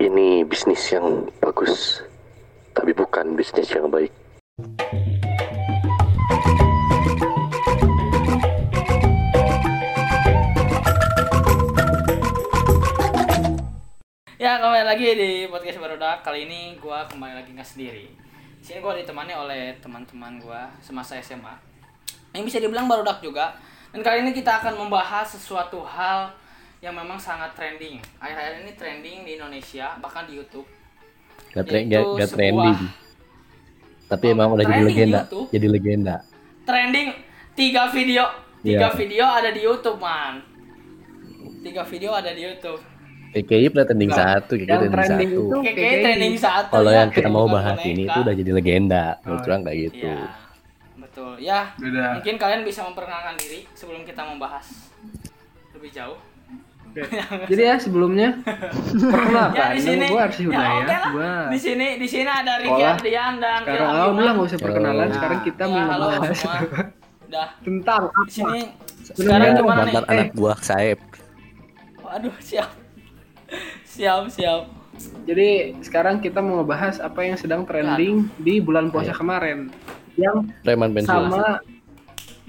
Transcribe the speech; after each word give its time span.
Ini 0.00 0.48
bisnis 0.48 0.80
yang 0.96 1.28
bagus, 1.44 2.00
tapi 2.72 2.96
bukan 2.96 3.36
bisnis 3.36 3.68
yang 3.68 3.84
baik. 3.92 4.08
Ya 14.40 14.56
kembali 14.56 14.88
lagi 14.88 15.04
di 15.20 15.44
podcast 15.52 15.76
Barudak 15.76 16.24
Kali 16.24 16.48
ini 16.48 16.80
gua 16.80 17.04
kembali 17.04 17.36
lagi 17.36 17.52
nggak 17.52 17.68
sendiri. 17.68 18.08
Di 18.56 18.64
sini 18.64 18.80
gua 18.80 18.96
ditemani 18.96 19.36
oleh 19.36 19.76
teman-teman 19.84 20.40
gua 20.40 20.72
semasa 20.80 21.20
SMA 21.20 21.52
Yang 22.32 22.48
bisa 22.48 22.56
dibilang 22.56 22.88
Barudak 22.88 23.20
juga. 23.20 23.52
Dan 23.92 24.00
kali 24.00 24.24
ini 24.24 24.32
kita 24.32 24.64
akan 24.64 24.80
membahas 24.80 25.36
sesuatu 25.36 25.84
hal 25.84 26.32
yang 26.80 26.94
memang 26.94 27.16
sangat 27.16 27.52
trending 27.52 28.00
Akhir-akhir 28.16 28.54
ini 28.58 28.72
trending 28.72 29.18
di 29.22 29.30
Indonesia, 29.34 29.96
bahkan 29.98 30.24
di 30.24 30.36
Youtube 30.36 30.64
Gak, 31.50 31.64
tre 31.64 31.78
Itu 31.78 31.88
gak, 31.88 32.02
gak 32.16 32.28
sebuah- 32.28 32.30
trending. 32.32 32.78
Tapi 34.06 34.24
Oh, 34.24 34.32
emang 34.32 34.48
udah 34.50 34.64
jadi 34.64 34.82
legenda. 34.84 35.20
YouTube. 35.22 35.46
Jadi 35.50 35.66
legenda. 35.68 36.16
Trending 36.62 37.08
tiga 37.52 37.82
video 37.88 38.24
Tiga 38.60 38.86
Iya. 38.86 38.88
video 38.92 39.24
ada 39.24 39.50
di 39.50 39.60
Youtube 39.60 39.98
man 39.98 40.34
Tiga 41.60 41.82
video 41.82 42.10
ada 42.12 42.30
di 42.30 42.42
Youtube 42.42 42.80
KKI 43.30 43.66
pernah 43.68 43.86
trending 43.86 44.10
Nah, 44.10 44.18
satu, 44.18 44.52
KKI 44.52 44.66
trending 44.66 44.90
trending 44.90 45.30
satu. 45.30 45.44
KKI. 45.62 46.02
trending 46.02 46.34
satu 46.36 46.72
Kalau 46.72 46.90
ya, 46.90 46.98
yang 46.98 47.10
kita 47.10 47.28
mau 47.30 47.46
bahas 47.46 47.78
ini 47.80 48.02
itu 48.02 48.18
udah 48.18 48.34
jadi 48.34 48.50
legenda. 48.50 49.04
Menurut 49.20 49.38
Oh. 49.38 49.46
orang 49.46 49.62
kayak 49.62 49.78
gitu. 49.86 50.10
Iya, 50.10 50.26
betul. 50.98 51.32
Ya, 51.38 51.60
Udah. 51.78 52.08
mungkin 52.12 52.34
kalian 52.36 52.62
bisa 52.64 52.82
memperkenalkan 52.82 53.38
diri 53.38 53.70
sebelum 53.70 54.02
kita 54.02 54.22
membahas 54.24 54.66
lebih 55.72 55.90
jauh. 55.92 56.18
Jadi 57.50 57.62
ya 57.62 57.76
sebelumnya 57.78 58.28
perkenalkan, 59.12 59.54
Ya 59.54 59.66
di 59.72 59.80
sini, 59.80 59.96
nama 60.02 60.10
gue 60.10 60.20
Arsi 60.20 60.42
ya, 60.42 60.46
Hudaya. 60.50 60.74
oke 60.74 60.86
lah. 60.90 61.10
Gua 61.14 61.32
di 61.48 61.58
sini, 61.58 61.88
di 61.96 62.08
sini 62.10 62.30
ada 62.30 62.52
Ricky 62.58 62.70
Sekolah. 62.72 62.94
Ardian 62.96 63.32
dan 63.38 63.60
sekarang 63.62 63.86
Ilham 63.86 64.00
oh, 64.00 64.10
udah 64.12 64.32
nggak 64.34 64.48
usah 64.48 64.58
perkenalan. 64.58 65.06
Nah. 65.06 65.14
Sekarang 65.14 65.40
kita 65.42 65.64
Ya, 65.64 65.70
mau. 65.70 65.88
Udah, 67.30 67.46
tentang 67.62 68.02
di 68.02 68.10
apa? 68.10 68.20
sini 68.26 68.60
Sebenarnya 69.00 69.50
sekarang 69.54 69.62
gimana 69.62 69.80
nih? 69.86 70.10
Anak 70.10 70.28
buah 70.34 70.58
Saeb. 70.60 70.98
Waduh, 72.00 72.34
siap. 72.38 72.70
siap, 73.84 74.22
siap. 74.28 74.62
Jadi 75.24 75.48
sekarang 75.80 76.18
kita 76.18 76.38
mau 76.38 76.60
ngebahas 76.60 77.00
apa 77.00 77.22
yang 77.22 77.34
sedang 77.34 77.64
trending 77.64 78.28
di 78.36 78.60
bulan 78.60 78.92
puasa 78.92 79.10
kemarin, 79.10 79.72
yang 80.14 80.44
Preman 80.60 80.92
sama 81.02 81.62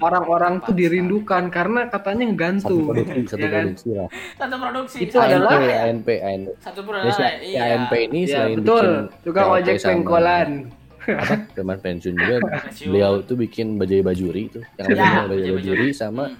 orang-orang 0.02 0.54
tuh 0.60 0.74
dirindukan 0.74 1.48
karena 1.48 1.86
katanya 1.86 2.24
Satu 2.24 2.30
ngegantung, 2.30 2.80
produksi, 2.84 3.20
satu 3.24 3.38
ya 3.38 3.48
kan? 3.48 3.64
produksi 3.64 3.88
lah. 3.92 4.08
Satu 4.34 4.54
produksi. 4.58 4.96
Itu 5.00 5.14
Satu 5.14 5.24
adalah- 5.24 5.52
ANP. 5.54 5.72
ANP, 5.80 6.08
ANP. 6.20 6.48
satu 6.58 6.80
Ya, 6.80 6.86
produksi. 6.86 7.22
si 7.22 7.46
iya. 7.48 7.60
ANP 7.68 7.92
ini 8.02 8.20
Ya 8.20 8.28
selain 8.28 8.56
betul, 8.58 8.84
bikin 8.84 9.22
tukang 9.22 9.46
ojek 9.48 9.76
pengkolan. 9.78 10.50
apa 11.02 11.34
preman 11.50 11.78
pensiun 11.78 12.14
juga 12.14 12.36
beliau 12.86 13.12
tuh 13.20 13.34
bikin 13.36 13.74
bajai 13.74 14.00
bajuri 14.00 14.46
itu 14.46 14.62
yang 14.76 14.86
Ya, 14.86 14.94
namanya 14.94 15.22
bajai 15.24 15.34
Bajai 15.34 15.50
bajuri 15.52 15.78
Bajuri. 15.82 15.90
sama 15.92 16.24
Hmm. 16.24 16.38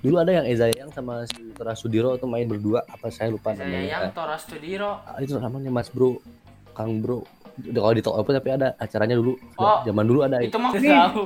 dulu 0.00 0.16
ada 0.18 0.32
yang 0.32 0.46
Eza 0.46 0.66
Yang 0.68 0.90
sama 0.90 1.14
si 1.24 1.40
Tora 1.52 1.74
Sudiro 1.74 2.10
tuh 2.16 2.26
main 2.26 2.42
berdua 2.44 2.82
apa 2.84 3.06
saya 3.08 3.30
lupa 3.30 3.52
Saya 3.52 3.70
namanya 3.70 3.86
yang 3.86 4.04
Tora 4.10 4.34
Studiro. 4.34 4.98
Ah, 5.00 5.20
itu 5.20 5.36
namanya 5.36 5.70
Mas 5.70 5.86
Bro 5.88 6.18
Kang 6.72 6.98
Bro 6.98 7.22
kalau 7.70 7.92
di 7.92 8.00
talk 8.00 8.16
apa 8.16 8.30
tapi 8.32 8.48
ada 8.50 8.68
acaranya 8.76 9.16
dulu 9.16 9.32
Oh. 9.54 9.80
zaman 9.82 10.04
dulu 10.04 10.20
ada 10.22 10.36
Itu 10.38 10.56
mah 10.56 10.72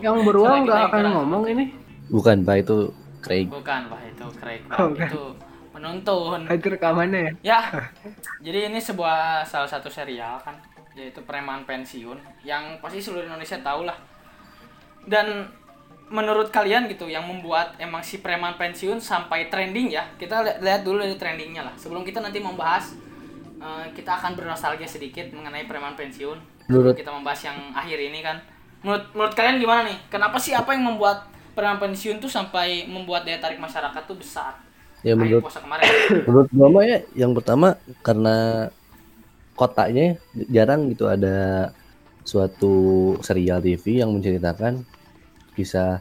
yang 0.00 0.18
beruang 0.22 0.64
nggak 0.64 0.80
akan 0.88 1.04
ngomong 1.12 1.42
ini. 1.48 1.64
bukan 2.06 2.42
pak 2.42 2.56
itu 2.60 2.76
Craig 3.18 3.48
Bukan, 3.48 3.88
Pak, 3.88 4.00
itu 4.04 4.26
Craig. 4.36 4.60
Pak. 4.68 4.76
Oh. 4.76 4.92
Itu 4.92 5.22
penuntun. 5.72 6.44
Itu 6.44 6.68
rekamannya 6.68 7.40
ya. 7.40 7.56
Ya, 7.56 7.60
jadi 8.38 8.68
ini 8.68 8.76
sebuah 8.76 9.42
salah 9.42 9.64
satu 9.64 9.88
serial 9.88 10.36
kan, 10.38 10.60
yaitu 10.92 11.24
Preman 11.24 11.64
Pensiun, 11.64 12.14
yang 12.42 12.76
pasti 12.78 13.00
seluruh 13.00 13.24
Indonesia 13.24 13.56
tahu 13.58 13.88
lah. 13.88 13.96
Dan 15.02 15.48
menurut 16.06 16.48
kalian 16.48 16.84
gitu, 16.86 17.08
yang 17.08 17.24
membuat 17.24 17.74
emang 17.76 18.00
si 18.00 18.20
Preman 18.20 18.54
Pensiun 18.54 19.00
sampai 19.00 19.48
trending 19.48 19.88
ya, 19.88 20.04
kita 20.14 20.44
li- 20.44 20.60
lihat 20.60 20.84
dulu 20.84 21.00
dari 21.00 21.16
trendingnya 21.16 21.64
lah. 21.64 21.74
Sebelum 21.74 22.04
kita 22.04 22.20
nanti 22.20 22.38
membahas, 22.38 22.92
eh, 23.64 23.86
kita 23.96 24.20
akan 24.20 24.36
bernostalgia 24.36 24.84
sedikit 24.84 25.24
mengenai 25.32 25.64
Preman 25.64 25.96
Pensiun. 25.96 26.36
Menurut- 26.68 26.96
kita 26.96 27.08
membahas 27.08 27.48
yang 27.48 27.72
akhir 27.72 27.96
ini 27.96 28.20
kan. 28.20 28.36
Menurut, 28.84 29.08
menurut 29.16 29.32
kalian 29.32 29.56
gimana 29.56 29.80
nih? 29.88 29.98
Kenapa 30.12 30.36
sih 30.36 30.52
apa 30.52 30.76
yang 30.76 30.84
membuat 30.84 31.24
Preman 31.56 31.80
Pensiun 31.80 32.20
tuh 32.20 32.28
sampai 32.28 32.84
membuat 32.84 33.24
daya 33.24 33.40
tarik 33.40 33.56
masyarakat 33.56 34.02
tuh 34.04 34.20
besar? 34.20 34.60
ya 35.04 35.12
menurut 35.12 35.44
kemarin. 35.52 35.84
menurut 36.26 36.48
mah 36.72 36.84
ya 36.88 36.98
yang 37.12 37.36
pertama 37.36 37.76
karena 38.00 38.36
kotanya 39.52 40.16
jarang 40.48 40.88
gitu 40.90 41.06
ada 41.06 41.70
suatu 42.24 42.74
serial 43.20 43.60
TV 43.60 44.00
yang 44.00 44.10
menceritakan 44.16 44.82
kisah 45.54 46.00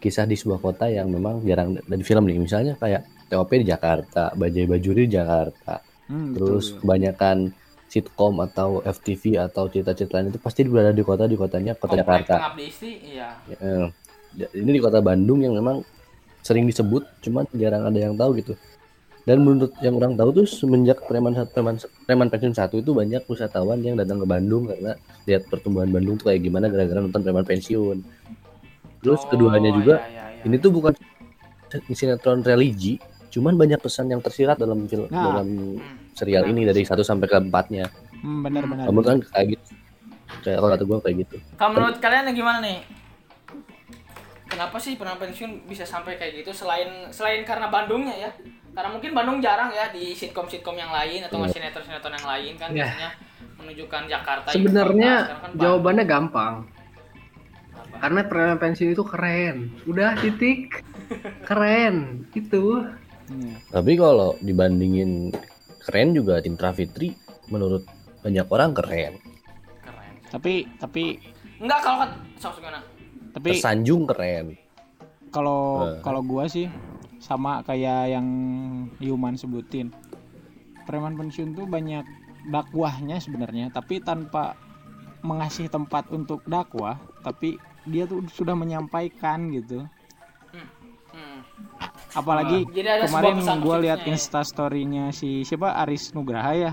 kisah 0.00 0.24
di 0.24 0.34
sebuah 0.34 0.64
kota 0.64 0.88
yang 0.88 1.12
memang 1.12 1.44
jarang 1.44 1.76
dari 1.76 2.02
film 2.02 2.24
nih 2.24 2.40
misalnya 2.40 2.74
kayak 2.80 3.04
TOP 3.28 3.60
di 3.60 3.68
Jakarta, 3.68 4.32
Bajai 4.32 4.64
Bajuri 4.64 5.04
di 5.04 5.12
Jakarta, 5.20 5.84
Hmm, 6.08 6.32
terus 6.32 6.76
kebanyakan 6.80 7.52
sitkom 7.88 8.40
atau 8.44 8.84
FTV 8.84 9.40
atau 9.40 9.68
cerita-cerita 9.68 10.20
lain 10.20 10.28
itu 10.32 10.40
pasti 10.40 10.60
berada 10.64 10.92
di 10.92 11.00
kota 11.04 11.24
di 11.24 11.36
kotanya 11.36 11.72
kota 11.72 11.96
Komplek 11.96 12.04
Jakarta. 12.04 12.34
Pengabdi 12.36 12.64
Istri, 12.68 12.92
iya. 13.16 13.28
Eh, 13.48 13.86
ini 14.60 14.70
di 14.76 14.80
kota 14.80 15.00
Bandung 15.00 15.40
yang 15.40 15.56
memang 15.56 15.80
sering 16.44 16.68
disebut, 16.68 17.04
cuman 17.24 17.44
jarang 17.56 17.88
ada 17.88 17.98
yang 17.98 18.16
tahu 18.16 18.36
gitu. 18.40 18.52
Dan 19.28 19.44
menurut 19.44 19.76
yang 19.84 20.00
orang 20.00 20.16
tahu 20.16 20.32
tuh 20.32 20.46
semenjak 20.48 21.04
preman 21.04 21.36
preman, 21.52 21.76
preman 22.08 22.28
pensiun 22.32 22.56
satu 22.56 22.80
itu 22.80 22.96
banyak 22.96 23.28
wisatawan 23.28 23.76
yang 23.84 24.00
datang 24.00 24.24
ke 24.24 24.26
Bandung 24.28 24.64
karena 24.64 24.96
lihat 25.28 25.44
pertumbuhan 25.52 25.92
Bandung 25.92 26.16
tuh 26.16 26.32
kayak 26.32 26.48
gimana 26.48 26.72
gara-gara 26.72 27.04
nonton 27.04 27.20
preman 27.20 27.44
pensiun. 27.44 28.00
Terus 29.04 29.20
Oh, 29.24 29.28
keduanya 29.28 29.68
juga 29.76 30.00
iya, 30.08 30.08
iya, 30.08 30.24
iya. 30.40 30.44
ini 30.48 30.56
tuh 30.56 30.72
bukan 30.72 30.96
sinetron 31.92 32.40
religi, 32.40 32.96
cuman 33.28 33.54
banyak 33.54 33.78
pesan 33.78 34.08
yang 34.08 34.18
tersirat 34.18 34.56
dalam 34.56 34.84
film 34.84 35.06
Nah. 35.06 35.24
dalam 35.34 35.48
Hmm. 35.76 36.12
serial 36.12 36.46
ini 36.46 36.62
dari 36.62 36.82
satu 36.82 37.00
sampai 37.00 37.24
ke 37.24 37.36
empatnya. 37.36 37.86
Hmm, 38.18 38.40
benar-benar. 38.40 38.84
Kamu 38.84 39.00
kan 39.00 39.18
kayak 39.22 39.46
gitu. 39.52 39.70
Kayak 40.40 40.56
kalau 40.56 40.70
kata 40.70 40.84
gue 40.84 40.98
kayak 41.00 41.16
gitu. 41.18 41.36
Kalau 41.54 41.70
menurut 41.72 41.96
kalian 41.98 42.30
gimana 42.30 42.58
nih? 42.58 42.78
Kenapa 44.48 44.76
sih 44.76 44.96
pernah 44.96 45.14
pensiun 45.14 45.68
bisa 45.68 45.84
sampai 45.84 46.16
kayak 46.16 46.40
gitu 46.40 46.50
selain 46.52 46.88
selain 47.10 47.44
karena 47.44 47.68
Bandungnya 47.68 48.16
ya? 48.18 48.30
Karena 48.72 48.88
mungkin 48.90 49.12
Bandung 49.12 49.38
jarang 49.38 49.68
ya 49.70 49.88
di 49.88 50.12
sitkom-sitkom 50.12 50.72
yang 50.72 50.88
lain 50.88 51.20
atau 51.22 51.36
nggak 51.36 51.52
sinetron-sinetron 51.52 52.14
yang 52.14 52.26
lain 52.26 52.52
kan 52.56 52.68
Ya. 52.70 52.86
biasanya 52.86 53.10
menunjukkan 53.56 54.02
Jakarta. 54.08 54.48
Sebenarnya 54.48 55.12
kan 55.20 55.36
Bandung. 55.44 55.60
jawabannya 55.60 56.04
gampang. 56.06 56.54
Karena 57.98 58.20
preman 58.22 58.58
pensiun 58.58 58.90
itu 58.90 59.02
keren. 59.02 59.56
Udah 59.84 60.14
titik. 60.16 60.80
Keren. 61.48 62.24
Itu. 62.30 62.84
Iya. 63.28 63.56
Tapi 63.72 63.92
kalau 63.96 64.34
dibandingin 64.40 65.32
keren 65.84 66.16
juga 66.16 66.40
Cintra 66.40 66.72
Fitri 66.72 67.12
menurut 67.48 67.84
banyak 68.24 68.46
orang 68.48 68.72
keren. 68.76 69.12
Keren. 69.84 70.12
Tapi 70.28 70.68
tapi 70.80 71.20
Enggak 71.58 71.80
kalau 71.82 71.98
kan 72.06 72.10
sok 72.38 72.62
tapi 73.34 73.48
Tersanjung 73.54 74.06
keren. 74.06 74.54
kalau 75.28 75.84
Eh. 75.84 76.00
kalau 76.00 76.24
gua 76.24 76.48
sih 76.48 76.70
sama 77.20 77.60
kayak 77.62 78.14
yang 78.16 78.26
Yuman 79.02 79.36
sebutin. 79.36 79.92
Preman 80.88 81.20
pensiun 81.20 81.52
tuh 81.52 81.68
banyak 81.68 82.06
dakwahnya 82.48 83.20
sebenarnya, 83.20 83.68
tapi 83.68 84.00
tanpa 84.00 84.56
mengasih 85.20 85.68
tempat 85.68 86.08
untuk 86.08 86.40
dakwah, 86.48 86.96
tapi 87.20 87.60
dia 87.84 88.08
tuh 88.08 88.24
sudah 88.32 88.56
menyampaikan 88.56 89.52
gitu. 89.52 89.84
Hmm. 92.18 92.22
Apalagi 92.26 92.58
Jadi 92.68 92.88
ada 92.90 93.04
kemarin 93.06 93.34
gua 93.62 93.76
lihat 93.78 94.00
ya. 94.02 94.10
Insta 94.10 94.42
story-nya 94.42 95.14
si 95.14 95.46
siapa 95.46 95.78
Aris 95.78 96.10
Nugraha 96.10 96.52
ya. 96.52 96.72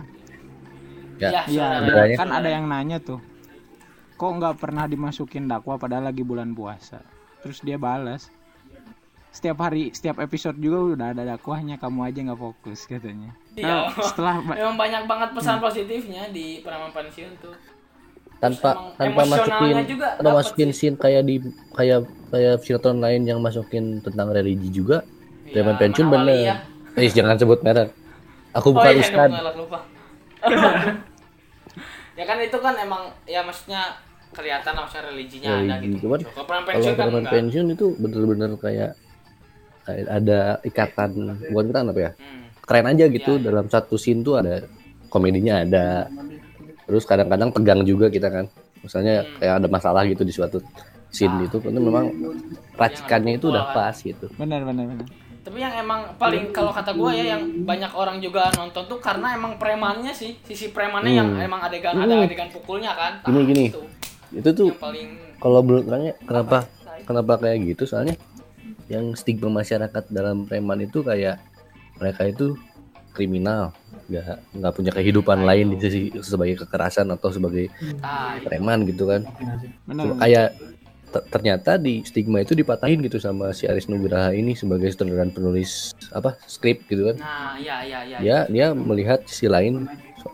Ya, 1.15 1.45
saudara. 1.45 1.85
Saudaranya. 1.85 2.17
kan 2.17 2.29
ada 2.29 2.49
yang 2.49 2.65
nanya 2.65 2.97
tuh. 2.97 3.21
Kok 4.15 4.31
nggak 4.35 4.55
pernah 4.57 4.83
dimasukin 4.83 5.45
dakwah 5.45 5.77
padahal 5.77 6.07
lagi 6.07 6.23
bulan 6.23 6.51
puasa? 6.51 6.99
Terus 7.39 7.61
dia 7.61 7.77
balas. 7.77 8.27
Setiap 9.29 9.59
hari, 9.59 9.91
setiap 9.91 10.17
episode 10.17 10.55
juga 10.55 10.95
udah 10.95 11.07
ada 11.11 11.27
dakwahnya, 11.27 11.75
kamu 11.75 12.07
aja 12.07 12.19
nggak 12.23 12.39
fokus 12.39 12.87
katanya. 12.87 13.35
Iya. 13.53 13.67
Nah, 13.67 13.91
setelah 14.01 14.35
ba- 14.39 14.55
Memang 14.55 14.77
banyak 14.79 15.03
banget 15.05 15.29
pesan 15.35 15.59
positifnya 15.59 16.31
di 16.31 16.63
Preman 16.63 16.89
Pensiun 16.89 17.35
tuh. 17.37 17.55
tanpa 18.35 18.91
emang 18.99 18.99
tanpa 18.99 19.21
masukin 19.31 19.75
juga 19.87 20.07
tanpa 20.19 20.31
masukin 20.35 20.69
sih. 20.69 20.91
scene 20.91 20.97
kayak 20.99 21.23
di 21.23 21.35
kayak 21.71 22.03
kayak 22.29 22.55
sinetron 22.59 22.99
lain 22.99 23.23
yang 23.23 23.39
masukin 23.39 24.03
tentang 24.03 24.27
religi 24.27 24.69
juga. 24.69 25.07
Iya, 25.45 25.61
pensiun 25.77 26.07
Mana 26.07 26.13
bener. 26.17 26.33
Walia. 26.33 26.55
Eh 26.97 27.09
jangan 27.09 27.35
sebut 27.35 27.59
merek. 27.61 27.89
Aku 28.51 28.67
Oh 28.67 28.73
bukan 28.73 28.91
iya, 28.91 29.01
ustad. 29.01 29.29
lupa, 29.29 29.51
lupa. 29.53 29.79
ya 32.15 32.23
kan 32.23 32.37
itu 32.39 32.57
kan 32.57 32.73
emang 32.77 33.03
ya 33.25 33.41
maksudnya 33.41 33.81
kelihatan 34.31 34.73
maksudnya 34.73 35.03
religinya 35.05 35.49
ada 35.53 35.75
Religi, 35.75 35.87
gitu. 35.89 35.97
cuman 36.01 36.19
Kalau 36.23 36.45
Kalau 36.45 36.63
pensiun 36.65 36.95
kan 36.95 37.07
enggak. 37.09 37.33
pensiun 37.33 37.67
itu 37.69 37.85
bener-bener 37.95 38.51
kayak 38.55 38.91
ada 40.07 40.39
ikatan 40.61 41.09
bukan 41.45 41.65
ikatan 41.67 41.85
apa 41.87 41.99
ya? 42.01 42.11
Hmm. 42.15 42.43
Keren 42.61 42.85
aja 42.87 43.05
gitu 43.05 43.31
Iya, 43.31 43.37
iya. 43.37 43.45
dalam 43.45 43.65
satu 43.67 43.95
scene 43.95 44.21
tuh 44.21 44.35
ada 44.35 44.65
komedinya 45.07 45.61
ada 45.61 46.09
terus 46.85 47.03
kadang-kadang 47.03 47.49
tegang 47.51 47.81
juga 47.83 48.07
kita 48.07 48.27
kan 48.27 48.45
misalnya 48.79 49.21
Hmm. 49.21 49.35
kayak 49.37 49.53
ada 49.59 49.67
masalah 49.67 50.01
gitu 50.03 50.21
di 50.21 50.31
suatu 50.31 50.57
scene 51.09 51.43
itu 51.43 51.57
itu 51.57 51.79
memang 51.79 52.05
racikannya 52.73 53.35
itu 53.35 53.47
udah 53.47 53.65
kan. 53.65 53.75
pas 53.75 53.95
gitu 53.97 54.25
benar 54.35 54.61
benar 54.63 54.85
benar 54.85 55.07
tapi 55.45 55.61
yang 55.61 55.77
emang 55.77 56.17
paling 56.17 56.49
kalau 56.49 56.73
kata 56.73 56.89
gue 56.91 57.11
ya 57.13 57.37
yang 57.37 57.61
banyak 57.61 57.93
orang 57.93 58.17
juga 58.17 58.49
nonton 58.51 58.89
tuh 58.89 58.97
karena 58.97 59.37
emang 59.37 59.61
premannya 59.61 60.09
sih 60.09 60.41
sisi 60.41 60.73
premannya 60.73 61.13
yang 61.13 61.29
Hmm. 61.37 61.45
emang 61.45 61.61
adegan 61.61 61.93
ada 61.93 62.09
Hmm. 62.09 62.25
adegan 62.25 62.49
pukulnya 62.49 62.97
kan. 62.97 63.21
Gini, 63.21 63.37
Nah, 63.37 63.45
gini. 63.45 63.65
itu. 63.69 63.81
Itu 64.33 64.49
tuh 64.51 64.69
yang 64.73 64.81
paling 64.81 65.07
kalau 65.37 65.61
menurut 65.61 65.85
orangnya 65.85 66.13
kenapa 66.25 66.57
kenapa 67.05 67.33
kayak 67.37 67.61
gitu? 67.61 67.85
Soalnya 67.85 68.17
yang 68.89 69.13
stigma 69.13 69.53
masyarakat 69.53 70.09
dalam 70.09 70.49
preman 70.49 70.81
itu 70.81 71.05
kayak 71.05 71.37
mereka 71.95 72.25
itu 72.25 72.57
kriminal. 73.13 73.69
Nggak 74.05 74.37
nggak 74.49 74.73
punya 74.73 74.91
kehidupan 74.93 75.45
Nah, 75.45 75.53
lain 75.53 75.65
di 75.73 75.77
sisi 75.77 76.01
sebagai 76.25 76.65
kekerasan 76.65 77.05
atau 77.13 77.29
sebagai 77.29 77.69
ah, 78.01 78.33
preman 78.41 78.81
gitu 78.85 79.05
kan. 79.05 79.21
Benar 79.85 80.17
kayak 80.17 80.49
ternyata 81.23 81.77
di 81.79 82.01
stigma 82.03 82.41
itu 82.41 82.51
dipatahin 82.57 82.99
gitu 83.03 83.19
sama 83.21 83.51
si 83.53 83.67
Aris 83.69 83.87
Nugraha 83.87 84.33
ini 84.35 84.55
sebagai 84.57 84.91
sutradara 84.91 85.27
penulis 85.29 85.93
apa 86.11 86.35
skrip 86.47 86.83
gitu 86.89 87.11
kan. 87.13 87.17
Nah 87.21 87.53
iya 87.59 87.83
iya 87.85 87.99
iya 88.03 88.17
dia 88.19 88.37
dia 88.49 88.67
melihat 88.73 89.23
sisi 89.27 89.47
lain 89.47 89.85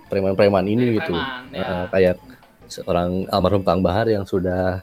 preman-preman 0.07 0.63
ini 0.65 0.93
Dari 0.93 0.97
gitu. 1.01 1.15
preman, 1.17 1.43
ya. 1.51 1.63
Eh, 1.65 1.85
kayak 1.91 2.17
seorang 2.71 3.27
almarhum 3.27 3.63
Kang 3.67 3.83
Bahar 3.83 4.07
yang 4.07 4.23
sudah 4.23 4.81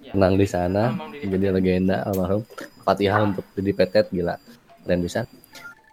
Ya. 0.00 0.16
menang 0.16 0.40
di 0.40 0.48
sana 0.48 0.96
menjadi 1.20 1.52
legenda 1.52 2.00
almarhum. 2.08 2.40
Fatihah 2.82 3.20
untuk 3.20 3.44
Didi 3.52 3.76
Petet 3.76 4.08
gila 4.08 4.40
keren 4.82 5.04
bisa. 5.04 5.28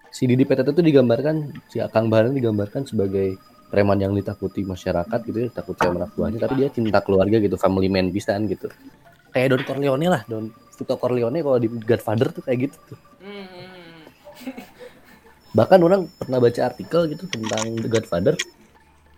Si 0.09 0.23
Didi 0.25 0.47
Petet 0.47 0.71
itu 0.71 0.79
digambarkan 0.81 1.51
si 1.67 1.77
Kang 1.91 2.07
Bahar 2.07 2.31
digambarkan 2.31 2.87
sebagai 2.87 3.35
preman 3.67 3.99
yang 3.99 4.15
ditakuti 4.15 4.63
masyarakat 4.63 5.19
gitu 5.27 5.37
ya 5.43 5.49
takut 5.51 5.75
sama 5.75 6.07
anak 6.07 6.15
buahnya 6.15 6.39
tapi 6.39 6.53
dia 6.63 6.69
cinta 6.71 7.03
keluarga 7.03 7.37
gitu 7.43 7.59
family 7.59 7.91
man 7.91 8.07
pisan 8.11 8.47
gitu. 8.47 8.71
Kayak 9.35 9.55
Don 9.55 9.63
Corleone 9.67 10.07
lah 10.07 10.21
Don 10.25 10.49
Vito 10.51 10.95
Corleone 10.95 11.39
kalau 11.43 11.57
di 11.59 11.67
Godfather 11.67 12.27
tuh 12.31 12.43
kayak 12.47 12.69
gitu 12.69 12.77
tuh. 12.93 12.99
Hmm, 13.19 14.07
bahkan 15.57 15.79
orang 15.83 16.07
pernah 16.15 16.39
baca 16.39 16.61
artikel 16.63 17.11
gitu 17.11 17.27
tentang 17.27 17.75
The 17.75 17.89
Godfather 17.91 18.35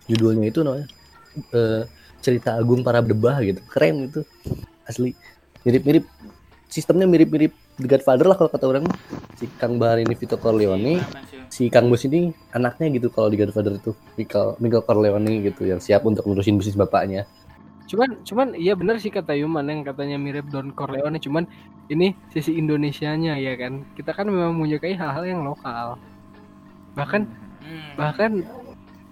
judulnya 0.10 0.50
itu 0.50 0.66
namanya 0.66 0.88
eh, 1.54 1.84
cerita 2.20 2.58
agung 2.58 2.82
para 2.82 3.06
debah 3.06 3.38
gitu 3.46 3.62
keren 3.70 4.10
itu 4.10 4.26
asli. 4.90 5.14
Mirip-mirip 5.62 6.08
sistemnya 6.70 7.10
mirip-mirip 7.10 7.52
The 7.76 7.88
Godfather 7.90 8.30
lah 8.30 8.38
kalau 8.38 8.50
kata 8.54 8.66
orang 8.70 8.86
si 9.36 9.50
Kang 9.58 9.82
Bahar 9.82 9.98
ini 9.98 10.14
Vito 10.14 10.38
Corleone 10.38 11.02
Preman 11.02 11.26
pensiun. 11.26 11.44
si 11.50 11.64
Kang 11.68 11.90
Bus 11.90 12.06
ini 12.06 12.30
anaknya 12.54 12.94
gitu 12.94 13.10
kalau 13.10 13.28
di 13.28 13.42
Godfather 13.42 13.76
itu 13.76 13.92
Michael, 14.16 14.56
Michael 14.62 14.84
Corleone 14.86 15.34
gitu 15.42 15.66
yang 15.66 15.82
siap 15.82 16.06
untuk 16.06 16.24
ngurusin 16.24 16.56
bisnis 16.56 16.78
bapaknya 16.78 17.26
Cuman 17.90 18.22
cuman 18.22 18.54
iya 18.54 18.78
benar 18.78 19.02
sih 19.02 19.10
kata 19.10 19.34
Yuman 19.34 19.66
yang 19.66 19.82
katanya 19.82 20.22
mirip 20.22 20.46
Don 20.54 20.70
Corleone 20.70 21.18
cuman 21.18 21.50
ini 21.90 22.14
sisi 22.30 22.54
Indonesianya 22.54 23.34
ya 23.42 23.58
kan. 23.58 23.82
Kita 23.98 24.14
kan 24.14 24.30
memang 24.30 24.54
menyukai 24.54 24.94
hal-hal 24.94 25.26
yang 25.26 25.42
lokal. 25.42 25.98
Bahkan 26.94 27.22
Hmm. 27.60 27.92
bahkan 27.98 28.32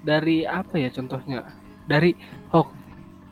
dari 0.02 0.46
apa 0.46 0.78
ya 0.78 0.94
contohnya? 0.94 1.42
Dari 1.90 2.14
Hok 2.50 2.70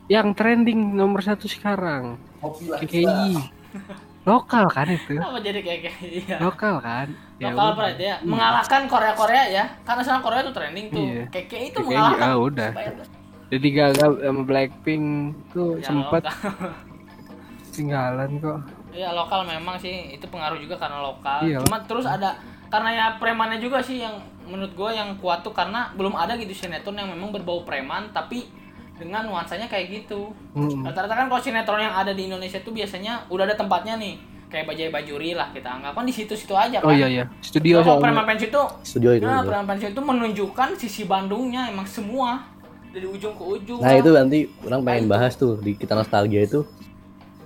yang 0.06 0.34
trending 0.34 0.94
nomor 0.94 1.22
satu 1.22 1.46
sekarang 1.46 2.18
KKI 2.42 3.34
lokal 4.26 4.66
kan 4.66 4.90
itu 4.90 5.14
Kenapa 5.14 5.38
jadi 5.38 5.60
kayak 5.62 5.80
kayak 5.86 5.98
iya. 6.02 6.36
lokal 6.42 6.82
kan 6.82 7.08
Ya 7.36 7.52
Lokal 7.52 7.68
udah. 7.68 7.76
berarti 7.76 8.04
ya. 8.08 8.16
Mengalahkan 8.24 8.82
Korea-Korea 8.88 9.44
ya. 9.52 9.64
Karena 9.84 10.00
sekarang 10.00 10.24
Korea 10.24 10.40
tuh 10.40 10.54
trending 10.56 10.86
tuh. 10.88 11.04
Iya. 11.04 11.24
Kayak 11.28 11.46
kayak 11.52 11.64
itu 11.68 11.78
KKI, 11.78 11.86
mengalahkan. 11.92 12.24
ah, 12.24 12.36
udah. 12.40 12.70
Jadi 13.46 13.68
gagal 13.70 14.10
sama 14.24 14.42
Blackpink 14.42 15.04
tuh 15.52 15.70
Ya, 15.76 15.84
sempat 15.84 16.22
tinggalan 17.76 18.30
kok 18.40 18.58
Iya 18.90 19.12
lokal 19.12 19.44
memang 19.44 19.76
sih 19.76 20.16
itu 20.16 20.24
pengaruh 20.26 20.56
juga 20.56 20.80
karena 20.80 21.04
lokal. 21.04 21.44
Iya. 21.44 21.60
Cuma 21.60 21.84
terus 21.84 22.08
ada 22.08 22.40
karena 22.72 22.90
ya 22.96 23.06
premannya 23.20 23.60
juga 23.60 23.84
sih 23.84 24.00
yang 24.00 24.16
menurut 24.48 24.72
gue 24.72 24.90
yang 24.90 25.12
kuat 25.20 25.44
tuh 25.44 25.52
karena 25.52 25.92
belum 25.92 26.16
ada 26.16 26.32
gitu 26.34 26.56
sinetron 26.56 26.96
yang 26.96 27.12
memang 27.12 27.28
berbau 27.28 27.60
preman 27.62 28.08
tapi 28.10 28.48
dengan 28.96 29.22
nuansanya 29.24 29.66
kayak 29.66 29.86
gitu. 29.94 30.32
Hmm. 30.52 30.82
Rata-rata 30.82 31.14
kan 31.14 31.26
kalau 31.26 31.38
sinetron 31.38 31.78
yang 31.78 31.92
ada 31.92 32.10
di 32.10 32.26
Indonesia 32.26 32.58
tuh 32.58 32.72
biasanya 32.72 33.28
udah 33.28 33.44
ada 33.44 33.54
tempatnya 33.54 33.96
nih. 33.96 34.16
Kayak 34.46 34.66
Bajai 34.70 34.88
Bajuri 34.88 35.34
lah 35.34 35.50
kita 35.50 35.68
anggap 35.68 35.92
kan 35.92 36.06
di 36.06 36.14
situ-situ 36.14 36.54
aja 36.54 36.78
kan. 36.78 36.86
oh 36.86 36.94
iya 36.94 37.10
iya 37.10 37.24
studio 37.42 37.82
Kalau 37.82 37.98
soalnya. 37.98 38.04
preman 38.06 38.24
pensiun 38.24 38.50
tuh 38.50 38.66
studio 38.80 39.10
itu 39.12 39.26
Nah, 39.26 39.42
gitu. 39.42 39.48
preman 39.50 39.66
pensiun 39.66 39.90
itu 39.90 40.02
menunjukkan 40.06 40.68
sisi 40.78 41.02
Bandungnya 41.02 41.66
emang 41.66 41.82
semua 41.84 42.46
dari 42.88 43.04
ujung 43.04 43.34
ke 43.34 43.42
ujung. 43.42 43.82
nah 43.82 43.90
itu 43.92 44.06
nanti 44.08 44.38
orang 44.62 44.80
pengen 44.80 45.06
bahas 45.10 45.34
tuh 45.34 45.58
di 45.58 45.74
kita 45.74 45.92
nostalgia 45.92 46.46
itu 46.46 46.62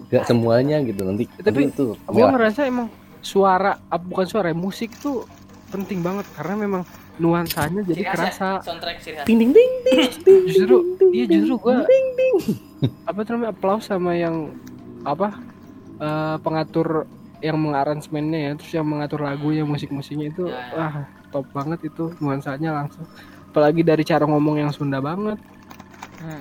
gak 0.07 0.29
semuanya 0.29 0.77
gitu 0.83 1.01
nanti 1.03 1.25
Tapi 1.33 1.41
nanti 1.41 1.73
itu 1.73 1.87
gue 1.97 2.27
ngerasa 2.29 2.61
emang 2.67 2.93
suara 3.19 3.81
ah, 3.83 3.97
bukan 3.97 4.27
suara 4.27 4.53
musik 4.53 4.93
tuh 4.95 5.25
penting 5.69 6.05
banget 6.05 6.29
karena 6.37 6.55
memang 6.59 6.83
nuansanya 7.21 7.85
jadi 7.85 8.01
Ciri 8.01 8.11
kerasa 8.11 8.49
soundtrack 8.61 8.99
ciri 8.99 9.15
khas. 9.15 9.27
ding 9.27 9.39
ding 9.39 9.53
ding 9.53 9.71
ding 9.87 10.11
ding 10.19 10.43
justru 10.49 10.77
iya 11.11 11.25
justru 11.27 11.55
gue 11.61 11.77
apa 13.09 13.19
tuh 13.21 13.33
namanya 13.35 13.51
applause 13.51 13.85
sama 13.85 14.13
yang 14.15 14.57
apa 15.03 15.37
eh, 15.97 16.37
pengatur 16.41 17.05
yang 17.39 17.57
mengaransemennya 17.57 18.41
ya 18.41 18.53
terus 18.57 18.73
yang 18.75 18.85
mengatur 18.85 19.21
lagunya 19.21 19.63
musik-musiknya 19.63 20.29
itu 20.29 20.45
Ya, 20.47 20.57
ya. 20.57 20.75
wah 20.75 20.95
top 21.31 21.47
banget 21.51 21.81
itu 21.87 22.13
nuansanya 22.17 22.75
langsung 22.75 23.05
apalagi 23.47 23.81
dari 23.81 24.03
cara 24.03 24.25
ngomong 24.25 24.57
yang 24.59 24.71
Sunda 24.71 24.99
banget 24.99 25.37
Hmm. 26.21 26.37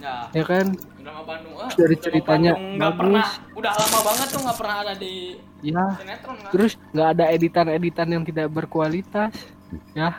Ya, 0.00 0.32
ya 0.32 0.44
kan 0.48 0.72
drama 0.96 1.20
Bandung. 1.28 1.52
Ah, 1.54 1.68
Dari 1.68 1.92
ceritanya 1.94 2.56
Bandung 2.56 2.72
nggak 2.72 2.88
bagus. 2.88 3.00
pernah, 3.04 3.26
udah 3.52 3.72
lama 3.76 3.98
banget 4.00 4.26
tuh 4.26 4.40
nggak 4.40 4.56
pernah 4.56 4.76
ada 4.80 4.94
di 4.96 5.14
ya 5.60 5.84
sinetron 5.92 6.36
kan. 6.40 6.48
terus 6.48 6.72
nggak 6.90 7.08
ada 7.12 7.24
editan-editan 7.28 8.08
yang 8.08 8.24
tidak 8.24 8.48
berkualitas 8.48 9.32
ya 9.92 10.10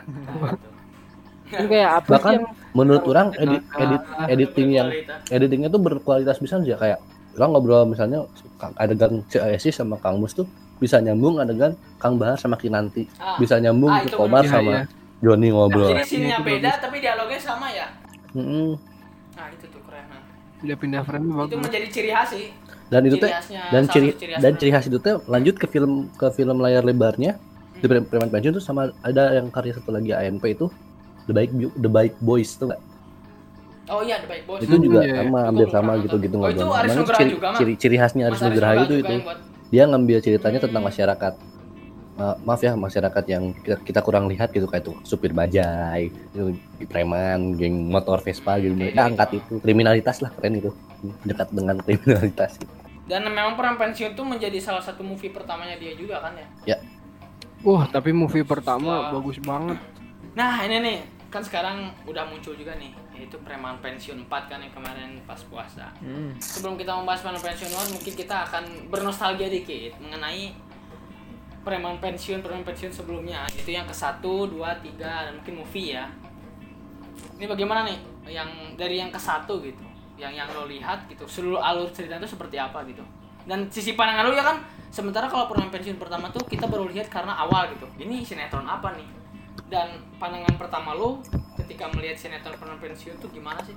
Nah, 1.44 1.58
kan 1.58 1.68
kayak 1.68 1.90
apa 1.94 2.08
Bahkan 2.08 2.24
sih 2.24 2.36
yang 2.38 2.44
menurut 2.72 3.04
orang 3.04 3.28
edit 3.36 3.60
edit 3.76 4.02
editing 4.26 4.68
yang 4.72 4.88
editingnya 5.28 5.68
tuh 5.68 5.76
berkualitas 5.78 6.40
bisa 6.40 6.56
sih 6.58 6.72
kayak 6.72 6.96
orang 7.34 7.50
ngobrol 7.50 7.84
misalnya 7.84 8.24
Kang- 8.56 8.72
adegan 8.74 9.20
CIC 9.26 9.68
sama 9.70 9.96
Kang 9.96 10.16
Mus 10.16 10.32
tuh 10.32 10.48
bisa 10.78 10.96
nyambung 10.98 11.36
adegan 11.36 11.76
Kang 11.96 12.16
Bahar 12.16 12.36
sama 12.36 12.56
Kinanti 12.56 13.04
Ah, 13.14 13.36
bisa 13.36 13.60
nyambung 13.60 13.90
Ah, 13.90 14.00
ke 14.00 14.08
Komar 14.10 14.44
sama 14.44 14.72
Iya, 14.72 14.82
Joni 15.20 15.48
ngobrol 15.50 15.92
jadi 15.92 16.02
scene-nya 16.02 16.36
itu 16.36 16.48
beda 16.48 16.70
tapi 16.80 16.96
dialognya 16.98 17.36
sama 17.38 17.68
ya. 17.68 17.86
Mm-mm. 18.32 18.74
Nah, 19.32 19.46
itu 19.50 19.64
tuh 19.68 19.80
keren. 19.82 20.04
Nah. 20.08 20.22
dia 20.58 20.74
pindah 20.74 21.02
frame 21.02 21.26
Itu 21.26 21.36
bagus 21.36 21.58
menjadi 21.60 21.86
ciri 21.90 22.10
khas 22.10 22.28
sih. 22.32 22.48
dan 22.88 23.02
itu 23.04 23.16
teh 23.16 23.28
dan 23.68 23.84
ciri 23.86 24.08
ciri 24.14 24.32
khas 24.32 24.40
dan 24.40 24.52
ciri 24.54 24.70
khas 24.70 24.84
itu 24.86 24.98
teh 24.98 25.14
lanjut 25.26 25.54
ke 25.54 25.66
film 25.66 25.92
ke 26.12 26.26
film 26.30 26.56
layar 26.58 26.80
lebarnya 26.82 27.36
Pre- 27.82 28.04
Preman 28.04 28.28
Pensiun 28.28 28.52
tuh 28.52 28.62
sama 28.62 28.90
ada 29.00 29.32
yang 29.32 29.48
karya 29.48 29.72
satu 29.72 29.90
lagi 29.90 30.10
ANP 30.10 30.44
itu 30.48 30.66
The 31.24 31.32
Bu- 31.32 31.74
The 31.76 31.86
Bike 31.86 32.16
Boys 32.18 32.54
tuh 32.54 32.70
nggak? 32.70 32.82
Oh 33.88 34.00
iya, 34.00 34.18
The 34.18 34.28
Bike 34.28 34.46
Boys. 34.46 34.60
itu 34.62 34.74
juga 34.78 35.00
iya. 35.02 35.20
sama 35.20 35.38
Itu 35.38 35.46
hampir 35.48 35.68
sama 35.68 35.82
pernah 35.92 36.04
gitu 36.04 36.16
gitu. 36.18 36.36
Oh, 36.36 36.46
itu 36.46 36.58
ngobrol. 36.58 36.78
Aris 36.78 36.88
Emang 36.88 36.98
Nugraha 37.00 37.20
ciri, 37.20 37.30
juga, 37.30 37.46
Mak? 37.46 37.58
ciri 37.58 37.72
ciri 37.76 37.96
khasnya 37.96 38.22
Aris 38.26 38.40
Nugraha 38.40 38.74
itu 38.80 38.94
itu 38.96 39.14
buat- 39.20 39.40
dia 39.68 39.82
ngambil 39.84 40.18
ceritanya 40.20 40.58
Hmm. 40.58 40.66
tentang 40.66 40.82
masyarakat 40.84 41.34
Ma- 42.12 42.36
maaf 42.44 42.60
ya 42.60 42.76
masyarakat 42.76 43.24
yang 43.24 43.56
kita, 43.56 43.76
kita 43.80 44.00
kurang 44.00 44.28
lihat 44.28 44.52
gitu 44.52 44.68
kayak 44.68 44.84
tuh 44.84 45.00
supir 45.02 45.32
bajai 45.32 46.12
itu 46.12 46.52
preman 46.84 47.56
geng 47.56 47.88
motor 47.88 48.20
Vespa 48.20 48.60
gitu 48.60 48.76
dia 48.76 48.92
gitu. 48.92 49.00
angkat 49.00 49.28
itu 49.32 49.54
kriminalitas 49.58 50.20
lah 50.20 50.28
keren 50.30 50.60
itu 50.60 50.70
dekat 51.24 51.48
dengan 51.50 51.80
kriminalitas 51.80 52.60
Dan 53.02 53.24
memang 53.26 53.56
Perang 53.56 53.74
Pensiun 53.74 54.12
tuh 54.12 54.22
menjadi 54.22 54.60
salah 54.60 54.78
satu 54.78 55.00
movie 55.00 55.28
pertamanya 55.28 55.74
dia 55.74 55.96
juga 55.96 56.20
kan 56.20 56.36
ya. 56.36 56.76
Wah 57.62 57.86
tapi 57.88 58.10
movie 58.10 58.44
pertama 58.44 59.10
Wah. 59.10 59.10
bagus 59.14 59.38
banget 59.42 59.78
Nah 60.32 60.64
ini 60.64 60.80
nih 60.80 60.98
kan 61.32 61.40
sekarang 61.44 61.92
udah 62.08 62.28
muncul 62.28 62.56
juga 62.56 62.76
nih 62.76 62.92
yaitu 63.16 63.36
Preman 63.40 63.76
Pensiun 63.80 64.24
4 64.24 64.50
kan 64.50 64.58
yang 64.60 64.72
kemarin 64.72 65.20
pas 65.28 65.38
puasa. 65.48 65.92
Hmm. 66.00 66.36
Sebelum 66.40 66.76
kita 66.80 66.92
membahas 66.96 67.24
Preman 67.24 67.40
Pensiun 67.40 67.72
1 67.72 67.96
mungkin 67.96 68.12
kita 68.16 68.48
akan 68.48 68.64
bernostalgia 68.88 69.48
dikit 69.52 69.96
mengenai 70.00 70.56
Preman 71.64 72.00
Pensiun 72.00 72.40
Preman 72.40 72.64
Pensiun 72.64 72.92
sebelumnya 72.92 73.44
itu 73.52 73.72
yang 73.72 73.84
ke 73.84 73.92
1, 73.92 74.24
2, 74.24 74.56
3 74.56 74.96
dan 74.96 75.32
mungkin 75.36 75.54
movie 75.60 75.96
ya. 75.96 76.08
Ini 77.36 77.44
bagaimana 77.48 77.84
nih 77.84 77.98
yang 78.32 78.48
dari 78.76 79.00
yang 79.00 79.12
ke 79.12 79.20
1 79.20 79.44
gitu 79.48 79.84
yang 80.20 80.32
yang 80.32 80.46
lo 80.54 80.70
lihat 80.70 81.08
gitu 81.10 81.26
seluruh 81.26 81.58
alur 81.58 81.90
cerita 81.90 82.14
itu 82.14 82.30
seperti 82.30 82.54
apa 82.54 82.86
gitu 82.86 83.02
dan 83.42 83.66
sisi 83.66 83.98
pandangan 83.98 84.30
lo 84.30 84.34
ya 84.38 84.44
kan 84.46 84.62
sementara 84.92 85.26
kalau 85.26 85.48
Preman 85.48 85.72
Pensiun 85.72 85.96
pertama 85.96 86.28
tuh 86.28 86.44
kita 86.44 86.68
baru 86.68 86.84
lihat 86.86 87.08
karena 87.08 87.32
awal 87.34 87.72
gitu. 87.72 87.88
Ini 87.96 88.22
sinetron 88.22 88.68
apa 88.68 88.92
nih? 88.92 89.08
Dan 89.66 89.88
pandangan 90.16 90.54
pertama 90.54 90.92
lo 90.92 91.24
ketika 91.56 91.88
melihat 91.90 92.20
sinetron 92.20 92.54
Preman 92.54 92.76
Pensiun 92.76 93.16
tuh 93.16 93.28
gimana 93.28 93.64
sih? 93.64 93.74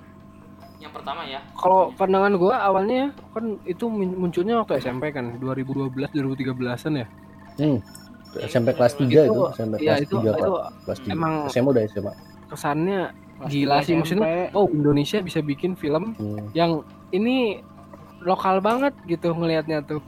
Yang 0.76 0.92
pertama 0.92 1.24
ya. 1.24 1.40
Kalau 1.56 1.96
pandangan 1.96 2.36
gua 2.36 2.60
awalnya 2.62 3.16
kan 3.32 3.56
itu 3.64 3.88
mun- 3.88 4.20
munculnya 4.20 4.60
waktu 4.60 4.78
SMP 4.78 5.10
kan 5.10 5.40
2012 5.40 6.12
2013an 6.12 6.94
ya. 6.94 7.08
Hmm. 7.56 7.80
SMP 8.36 8.76
kelas 8.76 8.94
3 8.94 9.08
itu, 9.24 9.32
Itu- 9.32 9.48
SMP 9.56 9.74
iya, 9.80 9.96
kelas 9.96 10.04
itu- 10.04 10.18
3 10.18 10.28
Pak. 10.28 10.36
itu 10.36 10.52
kelas 10.84 11.00
3 11.00 11.10
emang- 11.10 11.48
SMA 11.48 11.70
udah 11.72 11.84
SMA 11.88 12.14
kesannya 12.46 13.02
Kelas 13.36 13.50
gila 13.50 13.74
tiga 13.74 13.84
sih 13.84 13.94
maksudnya 13.96 14.28
oh 14.54 14.68
Indonesia 14.70 15.18
bisa 15.20 15.40
bikin 15.40 15.72
film 15.74 16.14
Hmm. 16.14 16.52
yang 16.52 16.84
ini 17.10 17.64
lokal 18.22 18.60
banget 18.60 18.92
gitu 19.06 19.32
ngelihatnya 19.32 19.80
tuh 19.82 20.04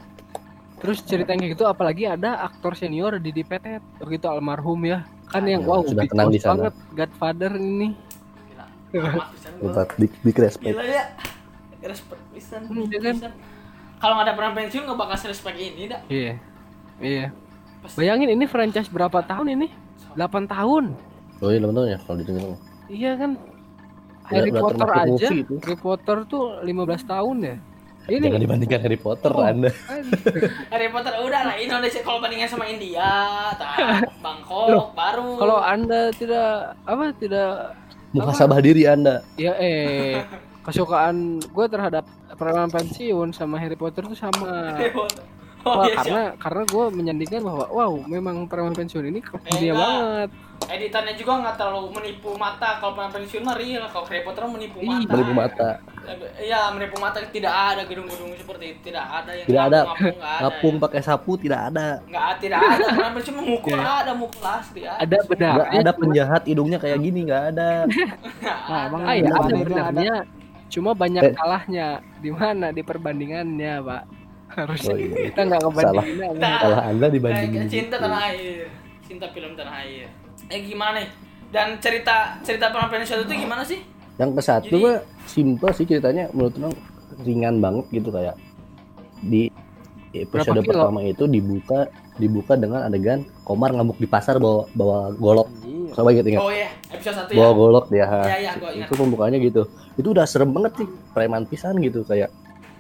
terus 0.77 1.01
cerita 1.01 1.29
yang 1.29 1.41
kayak 1.41 1.53
gitu 1.53 1.65
apalagi 1.65 2.05
ada 2.05 2.38
aktor 2.39 2.74
senior 2.74 3.17
Didi 3.17 3.41
Petet 3.41 3.81
begitu 3.98 4.25
almarhum 4.25 4.77
ya 4.81 5.03
kan 5.25 5.43
yang 5.43 5.60
Ya, 5.60 5.67
wow 5.67 5.81
sudah 5.81 6.01
big 6.01 6.10
kenal 6.10 6.27
di 6.27 6.38
sana. 6.38 6.53
banget 6.63 6.74
Godfather 6.93 7.51
ini. 7.53 7.89
Tempat 8.88 9.88
big, 9.96 10.12
big 10.22 10.38
respect. 10.38 10.72
Gila 10.72 10.86
ya. 10.86 11.03
Respect 11.84 12.22
pisan. 12.31 12.62
Hmm, 12.65 12.86
iya 12.86 13.00
kan? 13.01 13.15
Kalau 13.98 14.13
nggak 14.15 14.25
ada 14.25 14.34
pernah 14.34 14.51
pensiun 14.53 14.84
nggak 14.84 14.98
bakal 14.98 15.17
respect 15.25 15.57
ini 15.57 15.84
dah. 15.88 16.01
iya 16.07 16.34
iya 16.98 17.25
Pasti. 17.79 17.98
bayangin 17.98 18.29
ini 18.31 18.46
franchise 18.46 18.88
berapa 18.88 19.22
tahun 19.22 19.53
ini 19.53 19.67
8 20.13 20.22
tahun 20.48 20.93
Oh 21.38 21.50
iya 21.50 21.60
bener 21.60 21.86
ya 21.88 21.98
kalau 22.00 22.17
didengar. 22.17 22.57
iya 22.88 23.12
kan 23.13 23.31
Udah- 23.34 24.29
Harry 24.29 24.51
Potter 24.51 24.88
aja. 24.88 25.27
Harry 25.34 25.77
Potter 25.77 26.17
tuh 26.24 26.43
15 26.62 26.69
tahun 27.03 27.38
ya 27.43 27.55
ini 28.10 28.24
Jangan 28.24 28.42
dibandingkan 28.42 28.80
Harry 28.82 28.96
Potter 28.98 29.30
Oh. 29.30 29.44
Anda. 29.44 29.70
Harry 30.68 30.88
Potter 30.88 31.14
udah 31.18 31.42
lah 31.44 31.56
Indonesia 31.56 32.00
kalau 32.02 32.18
bandingnya 32.18 32.48
sama 32.48 32.66
India, 32.66 33.08
Bangkok 34.24 34.92
baru. 34.92 35.36
kalau 35.36 35.58
anda 35.60 36.10
tidak 36.12 36.48
apa 36.82 37.12
tidak 37.14 37.76
Muhasabah 38.10 38.60
diri 38.60 38.84
Anda. 38.84 39.20
ya 39.36 39.54
eh 39.58 40.24
kesukaan 40.64 41.16
gue 41.40 41.66
terhadap 41.66 42.08
preman 42.34 42.68
pensiun 42.68 43.32
sama 43.32 43.56
Harry 43.58 43.76
Potter 43.76 44.04
tuh 44.04 44.16
sama 44.16 44.74
Harry 44.74 44.90
Potter. 44.90 45.24
Oh, 45.60 45.76
Wah, 45.76 45.84
iya, 45.84 45.96
karena 45.96 46.22
karena 46.38 46.64
gue 46.64 46.86
menyandingkan 46.90 47.42
bahwa 47.42 47.66
wow 47.68 47.92
memang 48.02 48.48
preman 48.48 48.72
pensiun 48.72 49.04
ini 49.06 49.20
dunia 49.20 49.44
enggak. 49.68 49.76
banget. 49.76 50.30
Editannya 50.68 51.14
juga 51.14 51.32
nggak 51.40 51.56
terlalu 51.56 51.88
menipu 51.92 52.34
mata 52.34 52.76
kalau 52.78 52.92
pernah 52.92 53.08
pensiun 53.10 53.40
mah 53.40 53.56
real 53.56 53.86
kalau 53.86 54.04
Harry 54.04 54.20
Potter 54.20 54.44
menipu 54.48 54.78
Ih, 54.80 54.90
mata 54.90 55.12
Menipu 55.12 55.32
mata. 55.32 55.70
iya 56.38 56.72
menipu 56.72 56.98
mata 56.98 57.18
tidak 57.22 57.52
ada 57.52 57.82
gedung-gedung 57.84 58.32
seperti 58.34 58.66
itu 58.70 58.80
tidak 58.86 59.06
ada 59.06 59.32
yang 59.34 59.46
Tidak 59.46 59.64
ada 59.64 59.80
ngapung, 59.86 60.02
nggak 60.10 60.28
ada 60.28 60.42
ngapung 60.42 60.74
ya. 60.74 60.82
pakai 60.82 61.02
sapu 61.02 61.32
tidak 61.36 61.60
ada. 61.68 61.88
nggak 62.04 62.28
tidak 62.38 62.60
ada 62.60 62.86
pernah 62.90 63.12
pensiun 63.14 63.36
memukul 63.38 63.78
Iya. 63.78 63.94
ada 64.02 64.12
mukul 64.14 64.44
asli 64.44 64.82
ada 64.82 64.96
ada 64.98 65.16
Nggak 65.16 65.24
benarnya 65.30 65.78
ada 65.78 65.92
penjahat 65.94 66.42
hidungnya 66.44 66.78
kayak 66.78 66.98
gini 66.98 67.20
nggak 67.24 67.44
ada. 67.50 67.70
Nah, 68.68 68.82
emang 68.88 69.02
ah, 69.04 69.14
ya, 69.14 69.22
ada 69.22 69.30
Ada, 69.30 69.46
ada. 69.48 69.64
benarnya 69.64 70.14
cuma 70.68 70.92
banyak 70.94 71.24
Eh. 71.24 71.34
kalahnya 71.34 71.88
di 72.18 72.30
mana 72.30 72.68
di 72.70 72.82
perbandingannya 72.82 73.74
pak 73.80 74.04
harusnya 74.50 74.90
Oh, 74.90 74.98
iya. 74.98 75.16
kita 75.28 75.40
nggak 75.44 75.60
ngebandingin 75.62 76.18
aja. 76.26 76.50
Salah 76.58 76.82
Anda 76.88 77.08
dibandingin. 77.08 77.62
cinta 77.68 77.96
gitu. 77.96 78.04
tanah 78.04 78.22
air 78.26 78.68
cinta 79.02 79.28
film 79.30 79.52
tanah 79.54 79.76
air 79.82 80.08
eh 80.48 80.60
gimana 80.63 81.04
nih 81.04 81.10
dan 81.48 81.80
cerita 81.80 82.39
cerita 82.44 82.72
pernah 82.72 82.88
pensiun 82.88 83.24
itu 83.24 83.34
gimana 83.38 83.63
sih 83.63 83.80
Yang 84.18 84.32
ke 84.34 84.42
satu 84.42 84.75
mah 84.82 84.98
simple 85.30 85.72
sih 85.77 85.86
ceritanya 85.86 86.25
menurut 86.34 86.58
orang 86.58 86.75
ringan 87.22 87.56
banget 87.62 87.86
gitu 87.94 88.10
kayak 88.10 88.36
di 89.22 89.54
episode 90.12 90.58
Berapa 90.58 90.63
kilo? 90.66 90.70
pertama 90.89 91.00
itu 91.06 91.24
dibuka 91.30 91.80
dibuka 92.18 92.54
dengan 92.58 92.82
adegan 92.82 93.22
Komar 93.46 93.72
ngamuk 93.72 94.01
di 94.01 94.10
pasar 94.10 94.42
bawa 94.42 94.66
bawa 94.74 95.13
golok. 95.13 95.48
Coba 95.94 96.10
inget 96.12 96.25
ingat. 96.27 96.42
oh 96.42 96.51
iya 96.51 96.68
episode 96.89 97.16
satu 97.16 97.32
ya 97.32 97.38
Bawa 97.39 97.51
golok 97.54 97.86
dia. 97.88 98.06
Iya, 98.10 98.38
iya, 98.42 98.51
gua 98.58 98.72
ingat. 98.74 98.88
itu 98.89 98.94
pembukaannya 98.98 99.39
gitu. 99.39 99.62
Itu 99.96 100.08
udah 100.12 100.25
serem 100.25 100.50
banget 100.51 100.84
sih 100.84 100.88
preman 101.13 101.46
pisan 101.46 101.77
gitu 101.80 102.01
kayak 102.04 102.34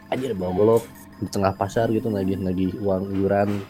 anjir 0.09 0.33
bawa 0.33 0.51
golok 0.57 0.83
di 1.21 1.29
tengah 1.29 1.53
pasar 1.53 1.87
gitu 1.93 2.09
nagih 2.09 2.41
nagih 2.41 2.73
uang 2.81 3.13
iuran 3.13 3.61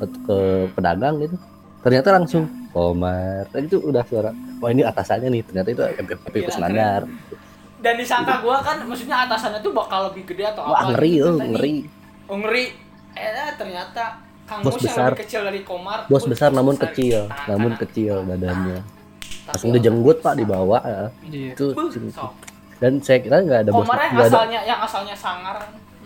ke, 0.00 0.04
ke 0.24 0.36
pedagang 0.72 1.20
gitu. 1.20 1.36
Ternyata 1.84 2.08
langsung 2.16 2.48
Komar. 2.72 3.44
Dan 3.52 3.60
itu 3.68 3.76
udah 3.78 4.02
suara 4.08 4.30
wah 4.32 4.70
ini 4.72 4.82
atasannya 4.82 5.28
nih. 5.28 5.42
Ternyata 5.44 5.68
itu 5.70 5.82
MP 5.84 6.24
Gila, 6.32 6.46
Kusnandar. 6.48 7.02
dan 7.82 7.98
disangka 7.98 8.38
gua 8.46 8.62
kan 8.62 8.78
maksudnya 8.86 9.26
atasannya 9.26 9.58
tuh 9.58 9.74
bakal 9.74 10.06
lebih 10.06 10.22
gede 10.22 10.46
atau 10.54 10.70
Wah 10.70 10.86
apa 10.86 10.94
ngeri 10.94 11.12
gitu. 11.18 11.26
oh, 11.26 11.34
ngeri. 11.42 11.74
oh 12.30 12.36
ngeri 12.38 12.64
eh 13.18 13.50
ternyata 13.58 14.22
Kang 14.46 14.62
Bos 14.62 14.78
Mus 14.78 14.86
yang 14.86 14.94
besar. 14.94 15.10
lebih 15.10 15.20
kecil 15.26 15.40
dari 15.42 15.60
Komar 15.66 15.98
Bos 16.06 16.24
besar 16.30 16.50
namun 16.54 16.78
besar 16.78 16.94
kecil, 16.94 17.20
namun 17.50 17.74
kecil 17.74 18.14
badannya. 18.22 18.78
Tapi 18.78 19.50
Langsung 19.50 19.70
dijenggut 19.74 20.22
pak 20.22 20.34
dibawa 20.38 20.78
ya. 20.86 21.02
Iya. 21.26 21.58
Itu 21.58 21.66
dan 22.78 22.98
saya 23.02 23.18
kira 23.22 23.42
nggak 23.42 23.60
ada 23.66 23.70
bos, 23.74 23.86
Komar 23.86 23.98
yang 23.98 24.14
ada 24.14 24.26
asalnya 24.30 24.60
yang 24.62 24.80
asalnya 24.82 25.16
sangar 25.18 25.56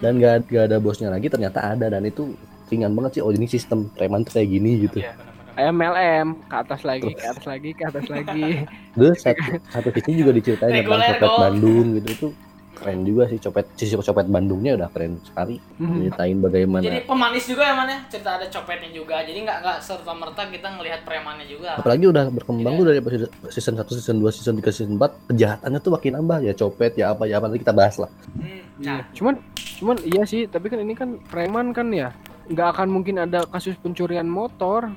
dan 0.00 0.12
nggak 0.16 0.48
nggak 0.48 0.64
ada 0.72 0.76
bosnya 0.80 1.08
lagi 1.08 1.28
ternyata 1.28 1.76
ada 1.76 1.86
dan 1.92 2.04
itu 2.04 2.32
ringan 2.72 2.92
banget 2.96 3.20
sih. 3.20 3.22
Oh 3.24 3.32
ini 3.36 3.44
sistem 3.44 3.92
preman 3.92 4.24
tuh 4.24 4.40
kayak 4.40 4.48
gini 4.48 4.88
gitu. 4.88 5.04
Iya. 5.04 5.12
MLM 5.56 6.26
ke 6.44 6.56
atas 6.56 6.80
lagi 6.82 7.10
ke 7.10 7.24
atas 7.24 7.44
lagi 7.44 7.70
ke 7.78 7.82
atas 7.82 8.06
lagi 8.06 8.44
Terus 8.92 9.16
satu, 9.18 9.42
satu 9.68 9.88
sisi 9.90 10.12
juga 10.14 10.32
diceritain 10.32 10.72
tentang 10.78 11.00
copet 11.02 11.20
Go. 11.22 11.36
Bandung 11.38 11.86
gitu 11.96 12.08
itu 12.10 12.28
keren 12.76 13.08
juga 13.08 13.24
sih 13.24 13.40
copet 13.40 13.64
sisi 13.72 13.96
copet 13.96 14.28
Bandungnya 14.28 14.76
udah 14.76 14.92
keren 14.92 15.16
sekali. 15.24 15.56
Hmm. 15.80 15.96
Ceritain 15.98 16.36
bagaimana 16.38 16.84
Jadi 16.84 17.08
pemanis 17.08 17.44
juga 17.48 17.64
ya 17.64 17.74
mana? 17.74 18.04
Cerita 18.06 18.36
ada 18.36 18.46
copetnya 18.46 18.92
juga. 18.92 19.24
Jadi 19.24 19.38
nggak 19.42 19.58
nggak 19.58 19.78
serta 19.80 20.12
merta 20.12 20.44
kita 20.44 20.68
ngelihat 20.76 21.00
premannya 21.00 21.48
juga. 21.48 21.80
apalagi 21.80 22.04
udah 22.04 22.28
berkembang 22.28 22.76
tuh 22.76 22.84
dari 22.84 23.00
episode- 23.00 23.32
season 23.48 23.74
1, 23.74 23.88
season 23.90 24.16
2, 24.20 24.28
season 24.28 24.54
3, 24.54 24.68
season 24.68 24.92
4 24.94 25.08
kejahatannya 25.26 25.78
tuh 25.80 25.90
makin 25.90 26.12
nambah 26.14 26.38
ya 26.42 26.52
copet 26.52 26.92
ya 26.94 27.16
apa 27.16 27.24
ya 27.24 27.40
apa 27.40 27.48
nanti 27.48 27.64
kita 27.64 27.72
bahas 27.72 27.96
lah. 27.96 28.12
Hmm, 28.34 28.60
Iya. 28.76 28.92
Nah, 28.92 29.00
Cuman 29.10 29.34
cuman 29.80 29.96
iya 30.04 30.22
sih, 30.24 30.44
tapi 30.44 30.68
kan 30.68 30.76
ini 30.76 30.92
kan 30.92 31.16
preman 31.22 31.72
kan 31.72 31.88
ya. 31.88 32.12
Nggak 32.46 32.76
akan 32.76 32.88
mungkin 32.92 33.16
ada 33.18 33.48
kasus 33.48 33.72
pencurian 33.76 34.28
motor. 34.28 34.92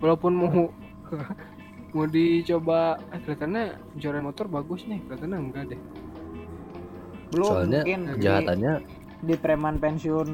Walaupun 0.00 0.32
mau 0.32 0.50
mau 1.94 2.06
dicoba 2.06 2.80
eh, 3.10 3.20
kelihatannya 3.20 3.64
pencurian 3.90 4.24
motor 4.24 4.46
bagus 4.46 4.84
nih, 4.84 5.00
kelihatannya 5.04 5.38
enggak 5.38 5.64
deh. 5.68 5.80
Belum 7.30 7.46
Soalnya 7.46 7.80
mungkin 7.82 8.00
di, 8.00 8.12
kejahatannya 8.16 8.72
di 9.20 9.34
preman 9.36 9.76
pensiun 9.76 10.28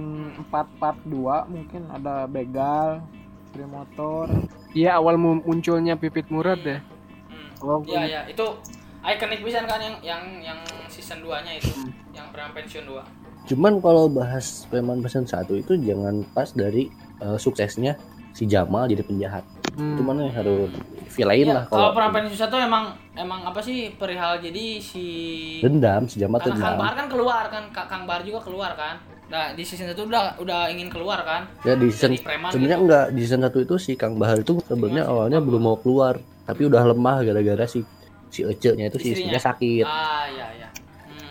4 0.46 0.80
part 0.80 0.98
2 1.02 1.12
mungkin 1.48 1.82
ada 1.90 2.24
begal, 2.24 3.02
curi 3.50 3.66
motor. 3.66 4.26
Iya, 4.72 4.96
awal 4.96 5.16
mu- 5.16 5.42
munculnya 5.42 5.96
Pipit 5.96 6.28
Murad 6.28 6.60
deh. 6.60 6.78
hmm. 6.78 7.48
Oh, 7.58 7.80
Iya 7.82 8.02
ya 8.04 8.20
itu 8.26 8.44
ikonik 9.02 9.40
bisa 9.40 9.62
kan 9.62 9.78
yang 9.78 9.96
yang 10.02 10.22
yang 10.42 10.58
season 10.86 11.20
2 11.20 11.40
nya 11.40 11.52
itu 11.54 11.70
Hmm. 11.72 11.90
yang 12.12 12.26
pernah 12.30 12.52
pensiun 12.52 12.84
2 12.84 13.02
Cuman 13.46 13.78
kalau 13.78 14.10
bahas 14.10 14.66
preman 14.66 14.98
pesan 14.98 15.22
satu 15.22 15.54
itu 15.54 15.78
jangan 15.78 16.26
pas 16.28 16.50
dari 16.50 16.90
eh, 17.16 17.38
suksesnya 17.38 17.94
si 18.36 18.44
Jamal 18.44 18.84
jadi 18.84 19.00
penjahat. 19.00 19.44
Hmm. 19.72 19.92
Itu 19.92 20.02
mana 20.02 20.28
harus 20.28 20.68
villain 21.08 21.40
Iya, 21.42 21.52
lah 21.54 21.64
kalau 21.64 21.80
kalau 21.82 21.92
pernah 21.94 22.10
pensiun 22.12 22.36
satu 22.38 22.56
emang 22.58 22.84
emang 23.14 23.40
apa 23.42 23.60
sih 23.60 23.88
perihal 23.90 24.36
jadi 24.38 24.64
si 24.78 25.04
dendam 25.58 26.04
si 26.04 26.16
Jamal 26.16 26.38
tuh 26.38 26.52
Kang. 26.52 26.76
Bahar 26.76 26.92
kan 26.94 27.06
keluar 27.06 27.44
kan 27.46 27.64
Kak- 27.70 27.84
Kang 27.86 28.04
Bahar 28.04 28.20
juga 28.20 28.40
keluar 28.42 28.72
kan 28.72 29.00
nah 29.26 29.50
di 29.50 29.60
season 29.60 29.90
satu 29.90 30.06
udah 30.06 30.38
udah 30.38 30.70
ingin 30.70 30.86
keluar 30.86 31.18
kan 31.20 31.50
Ya 31.60 31.74
di 31.74 31.88
season 31.88 32.14
sebenarnya 32.14 32.52
gitu. 32.70 32.84
enggak 32.84 33.04
di 33.10 33.20
season 33.20 33.42
satu 33.42 33.58
itu 33.58 33.74
si 33.76 33.92
Kang 33.94 34.16
Bahar 34.16 34.38
itu 34.38 34.60
sebenarnya 34.62 35.04
awalnya 35.04 35.38
belum 35.38 35.62
mau 35.62 35.76
keluar 35.76 36.16
tapi 36.44 36.62
udah 36.62 36.84
lemah 36.86 37.20
gara-gara 37.22 37.64
si 37.64 37.80
si 38.28 38.40
Ece-nya 38.42 38.86
itu 38.86 38.96
si 38.98 39.12
Istrinya. 39.12 39.40
sakit. 39.40 39.84
ah 39.84 40.24
iya 40.26 40.46
iya 40.54 40.68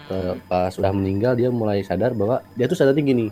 Hmm. 0.05 0.37
Pas 0.45 0.69
sudah 0.69 0.91
meninggal 0.91 1.33
dia 1.33 1.49
mulai 1.49 1.81
sadar 1.81 2.13
bahwa 2.13 2.37
dia 2.53 2.65
tuh 2.65 2.77
sadarnya 2.77 3.01
gini. 3.01 3.25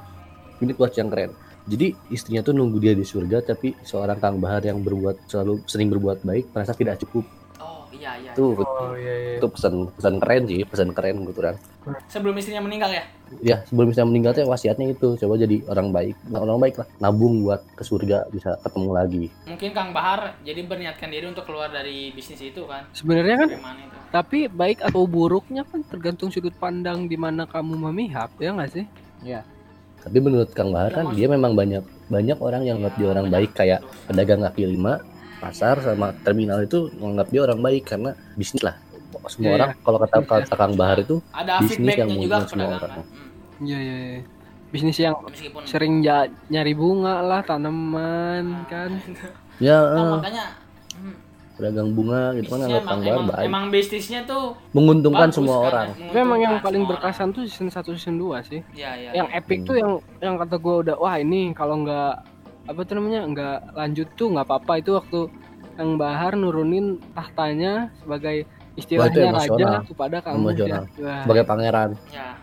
Ini 0.58 0.74
quotes 0.74 0.98
yang 0.98 1.06
keren. 1.06 1.30
Jadi 1.64 1.96
istrinya 2.12 2.44
tuh 2.44 2.52
nunggu 2.52 2.78
dia 2.84 2.92
di 2.92 3.08
surga 3.08 3.40
tapi 3.40 3.72
seorang 3.88 4.20
Kang 4.20 4.38
Bahar 4.44 4.64
yang 4.68 4.84
berbuat 4.84 5.32
selalu 5.32 5.64
sering 5.64 5.88
berbuat 5.88 6.28
baik 6.28 6.52
merasa 6.52 6.76
tidak 6.76 7.00
cukup. 7.00 7.24
oh 7.64 7.88
iya 7.96 8.20
iya 8.20 8.36
Itu 8.36 8.52
Oh 8.60 8.96
iya 9.00 9.16
iya. 9.16 9.36
itu 9.40 9.48
pesan 9.48 9.88
pesan 9.96 10.20
keren 10.20 10.44
sih 10.44 10.60
pesan 10.68 10.90
keren 10.92 11.24
gitu 11.24 11.40
kan 11.40 11.56
sebelum 12.08 12.36
istrinya 12.40 12.64
meninggal 12.64 12.92
ya? 12.92 13.04
Ya 13.42 13.58
sebelum 13.66 13.92
bisa 13.92 14.06
meninggal 14.06 14.32
tuh 14.38 14.46
wasiatnya 14.46 14.94
itu 14.94 15.18
coba 15.18 15.34
jadi 15.36 15.66
orang 15.68 15.90
baik. 15.90 16.16
Nggak 16.30 16.42
orang 16.46 16.60
baik 16.62 16.76
lah 16.80 16.88
nabung 17.02 17.44
buat 17.44 17.62
ke 17.74 17.84
surga 17.84 18.30
bisa 18.30 18.56
ketemu 18.62 18.90
lagi. 18.94 19.26
Mungkin 19.50 19.70
Kang 19.74 19.90
Bahar 19.92 20.38
jadi 20.46 20.62
berniatkan 20.64 21.10
diri 21.10 21.26
untuk 21.28 21.44
keluar 21.44 21.74
dari 21.74 22.14
bisnis 22.14 22.40
itu 22.40 22.64
kan? 22.70 22.88
Sebenarnya 22.94 23.36
kan 23.44 23.50
itu? 23.50 23.98
tapi 24.14 24.40
baik 24.46 24.86
atau 24.86 25.10
buruknya 25.10 25.66
kan 25.66 25.82
tergantung 25.82 26.30
sudut 26.30 26.54
pandang 26.56 27.10
di 27.10 27.18
mana 27.18 27.50
kamu 27.50 27.90
memihak, 27.90 28.30
ya 28.38 28.54
nggak 28.54 28.72
sih? 28.72 28.86
Tapi 30.04 30.18
menurut 30.20 30.52
Kang 30.52 30.70
Bahar 30.70 30.92
Ya, 30.92 30.96
kan 31.00 31.06
dia 31.16 31.28
memang 31.28 31.56
banyak 31.56 31.82
banyak 32.08 32.38
orang 32.38 32.62
yang 32.62 32.84
anggap 32.84 32.94
dia 32.94 33.08
orang 33.10 33.28
baik 33.28 33.52
kayak 33.54 33.80
pedagang 34.06 34.44
kaki 34.44 34.68
lima 34.68 35.00
pasar 35.40 35.80
sama 35.80 36.12
terminal 36.22 36.60
itu 36.60 36.92
menganggap 36.94 37.28
dia 37.30 37.42
orang 37.42 37.60
baik 37.60 37.84
karena 37.86 38.12
bisnis 38.36 38.62
lah 38.62 38.76
semua 39.26 39.50
Iya, 39.50 39.56
orang 39.56 39.70
kalau 39.80 39.98
kata 40.00 40.16
kata 40.22 40.56
Kang 40.56 40.76
Bahar 40.76 40.98
itu 41.00 41.16
ada 41.32 41.62
Bisnis 41.62 41.96
yang 41.96 42.10
ke 42.10 42.50
semua 42.50 42.68
orang. 42.68 42.80
kan. 42.82 42.90
Hmm. 43.00 43.64
Iya 43.64 43.78
iya. 43.80 43.96
iya. 44.10 44.22
Bisnis 44.68 44.98
yang 44.98 45.16
meskipun 45.22 45.62
sering 45.64 46.02
ja- 46.02 46.34
nyari 46.50 46.74
bunga 46.74 47.22
lah, 47.22 47.46
tanaman 47.46 48.66
kan. 48.66 48.90
ya 49.62 49.78
Nah, 49.78 49.96
eh, 49.96 50.12
makanya 50.18 50.46
hmm, 50.98 51.16
pedagang 51.54 51.90
bunga 51.94 52.34
gitu 52.34 52.50
kan 52.50 52.60
bisnisnya 52.66 52.82
emang, 52.82 52.90
Kang 52.90 53.02
emang, 53.06 53.26
baik. 53.30 53.46
emang 53.46 53.64
bisnisnya 53.70 54.22
tuh 54.26 54.46
menguntungkan 54.74 55.30
bagus 55.30 55.38
semua 55.38 55.58
kan, 55.58 55.68
orang. 55.70 55.88
Tapi 55.94 56.18
emang 56.18 56.40
yang 56.42 56.56
paling 56.66 56.84
berkesan 56.90 57.28
tuh 57.30 57.44
season 57.46 57.70
1 57.70 57.94
season 57.94 58.16
2 58.18 58.50
sih. 58.50 58.62
Iya, 58.74 58.92
iya, 58.98 59.10
yang 59.14 59.30
iya. 59.30 59.38
epic 59.38 59.60
tuh 59.70 59.76
yang 59.78 59.92
yang 60.18 60.36
kata 60.42 60.56
gue 60.58 60.76
udah 60.90 60.96
wah 60.98 61.16
ini 61.22 61.54
kalau 61.54 61.86
nggak 61.86 62.14
apa 62.64 62.80
tuh 62.88 62.94
namanya 62.98 63.22
nggak 63.30 63.58
lanjut 63.78 64.08
tuh 64.18 64.28
nggak 64.34 64.46
apa-apa. 64.50 64.74
Itu 64.82 64.92
waktu 64.98 65.20
Kang 65.78 65.98
Bahar 66.02 66.34
nurunin 66.34 66.98
tahtanya 67.14 67.94
sebagai 68.02 68.50
istilahnya 68.74 69.34
raja 69.38 69.86
kepada. 69.86 70.18
Wah, 70.26 71.22
sebagai 71.22 71.46
pangeran. 71.46 71.94
Ya 72.10 72.43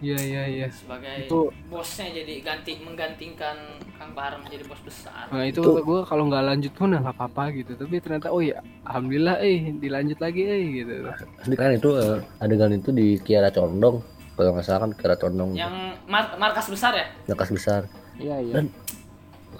iya 0.00 0.18
iya 0.18 0.42
iya. 0.48 0.66
Sebagai 0.72 1.28
Itu- 1.28 1.52
bosnya 1.68 2.08
jadi 2.12 2.34
ganti 2.40 2.80
menggantikan 2.80 3.56
Kang 4.00 4.12
Bahar 4.16 4.40
menjadi 4.40 4.64
bos 4.64 4.80
besar. 4.80 5.28
Nah 5.28 5.44
itu, 5.44 5.60
Itu- 5.60 5.84
gue 5.84 6.00
kalau 6.08 6.28
nggak 6.28 6.44
lanjut 6.44 6.72
pun 6.72 6.92
nggak 6.92 7.14
apa-apa 7.14 7.52
gitu. 7.52 7.76
Tapi 7.76 8.00
ternyata 8.00 8.32
oh 8.32 8.40
ya 8.40 8.64
alhamdulillah 8.88 9.36
eh 9.44 9.76
dilanjut 9.76 10.18
lagi 10.18 10.42
eh 10.44 10.62
gitu. 10.82 10.92
Asli 11.40 11.54
kan 11.54 11.76
itu 11.76 11.90
eh, 12.00 12.18
adegan 12.40 12.72
itu 12.72 12.90
di 12.90 13.20
Kiara 13.20 13.52
Condong. 13.52 14.00
Kalau 14.34 14.56
nggak 14.56 14.64
salah 14.64 14.80
kan 14.88 14.90
Kiara 14.96 15.16
Condong. 15.20 15.52
Yang 15.52 16.00
mar- 16.08 16.36
markas 16.40 16.66
besar 16.72 16.96
ya? 16.96 17.06
Markas 17.28 17.50
besar. 17.52 17.80
Iya 18.16 18.36
iya. 18.40 18.54
Dan- 18.60 18.72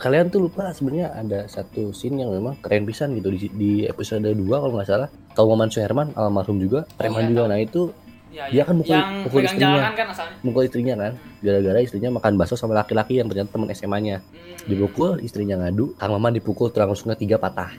kalian 0.01 0.33
tuh 0.33 0.49
lupa 0.49 0.73
sebenarnya 0.73 1.13
ada 1.13 1.45
satu 1.45 1.93
scene 1.93 2.25
yang 2.25 2.33
memang 2.33 2.57
keren 2.65 2.89
pisan 2.89 3.13
gitu 3.21 3.29
di, 3.37 3.53
di 3.53 3.73
episode 3.85 4.25
2 4.25 4.41
kalau 4.49 4.73
nggak 4.73 4.89
salah. 4.89 5.09
Kau 5.37 5.45
Maman 5.53 5.69
Suherman 5.69 6.17
almarhum 6.17 6.57
juga 6.57 6.89
preman 6.97 7.23
iya, 7.23 7.31
juga. 7.31 7.43
nah 7.47 7.61
itu 7.61 7.93
ya, 8.31 8.45
Dia 8.47 8.57
ya. 8.57 8.65
kan 8.65 8.75
mukul- 8.75 8.95
yang 8.95 9.11
mukul 9.21 9.39
pegang 9.41 9.51
istrinya. 9.53 9.91
kan 9.93 10.07
asalnya 10.09 10.35
mukul 10.41 10.63
istrinya 10.63 10.95
kan 10.97 11.13
gara-gara 11.41 11.79
istrinya 11.79 12.09
makan 12.13 12.33
bakso 12.35 12.55
sama 12.55 12.73
laki-laki 12.75 13.15
yang 13.17 13.27
ternyata 13.27 13.51
teman 13.51 13.69
SMA-nya 13.71 14.17
Hmm. 14.19 14.67
dipukul 14.67 15.19
istrinya 15.19 15.57
ngadu 15.59 15.93
Kang 15.95 16.13
Maman 16.13 16.33
dipukul 16.33 16.69
tulang 16.69 16.89
rusuknya 16.89 17.15
tiga 17.15 17.37
patah 17.37 17.71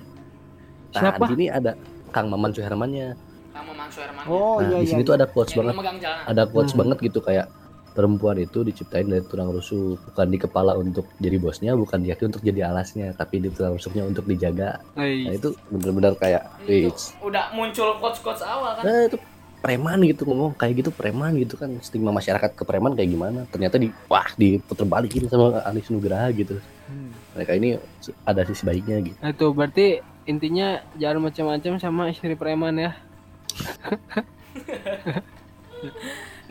nah 0.92 1.02
Siapa? 1.10 1.24
di 1.24 1.28
sini 1.32 1.46
ada 1.48 1.72
Kang 2.10 2.28
Maman 2.28 2.52
Suhermannya 2.52 3.16
sama 3.50 3.72
Mang 3.74 3.88
Suherman 3.88 4.24
Oh 4.26 4.60
nah 4.60 4.68
iya 4.70 4.78
di 4.78 4.86
iya. 4.86 4.92
sini 4.92 5.02
tuh 5.02 5.14
ada 5.14 5.26
quotes 5.26 5.52
yang 5.54 5.68
banget 5.70 6.04
ada 6.06 6.44
quotes 6.46 6.72
Hmm. 6.72 6.80
banget 6.82 6.98
gitu 7.02 7.20
kayak 7.20 7.48
perempuan 7.92 8.36
itu 8.38 8.60
diciptain 8.62 9.04
dari 9.04 9.20
tulang 9.22 9.52
rusuk 9.52 10.00
bukan 10.06 10.28
di 10.28 10.38
kepala 10.38 10.76
untuk 10.76 11.12
jadi 11.18 11.36
bosnya 11.36 11.76
bukan 11.76 12.00
di 12.00 12.08
kaki 12.08 12.24
untuk 12.26 12.40
jadi 12.40 12.72
alasnya 12.72 13.12
tapi 13.12 13.40
di 13.40 13.52
tulang 13.52 13.76
rusuknya 13.76 14.04
untuk 14.04 14.24
dijaga 14.24 14.80
nah 14.94 15.04
itu 15.30 15.52
bener-bener 15.68 16.16
kayak 16.16 16.44
itu 16.66 16.88
udah 17.20 17.52
muncul 17.52 17.92
quotes-quotes 17.98 18.40
awal 18.42 18.72
kan 18.74 18.84
nah 18.84 19.00
itu 19.06 19.20
preman 19.62 20.02
gitu 20.04 20.26
ngomong 20.26 20.58
kayak 20.58 20.84
gitu 20.84 20.90
preman 20.90 21.38
gitu 21.38 21.56
kan. 21.56 21.70
Stigma 21.86 22.10
masyarakat 22.10 22.58
ke 22.58 22.64
preman 22.66 22.98
kayak 22.98 23.14
gimana? 23.14 23.46
Ternyata 23.54 23.78
di 23.78 23.94
wah 24.10 24.26
diputer 24.36 24.90
balikin 24.90 25.30
sama 25.30 25.62
Anis 25.64 25.88
Nugraha 25.94 26.34
gitu. 26.34 26.58
Hmm. 26.92 27.16
mereka 27.32 27.56
ini 27.56 27.80
ada 28.28 28.44
sisi 28.44 28.68
baiknya 28.68 29.00
gitu. 29.00 29.16
Nah 29.24 29.32
itu 29.32 29.48
berarti 29.56 30.04
intinya 30.28 30.84
jangan 31.00 31.32
macam-macam 31.32 31.80
sama 31.80 32.12
istri 32.12 32.36
preman 32.36 32.76
ya. 32.76 32.92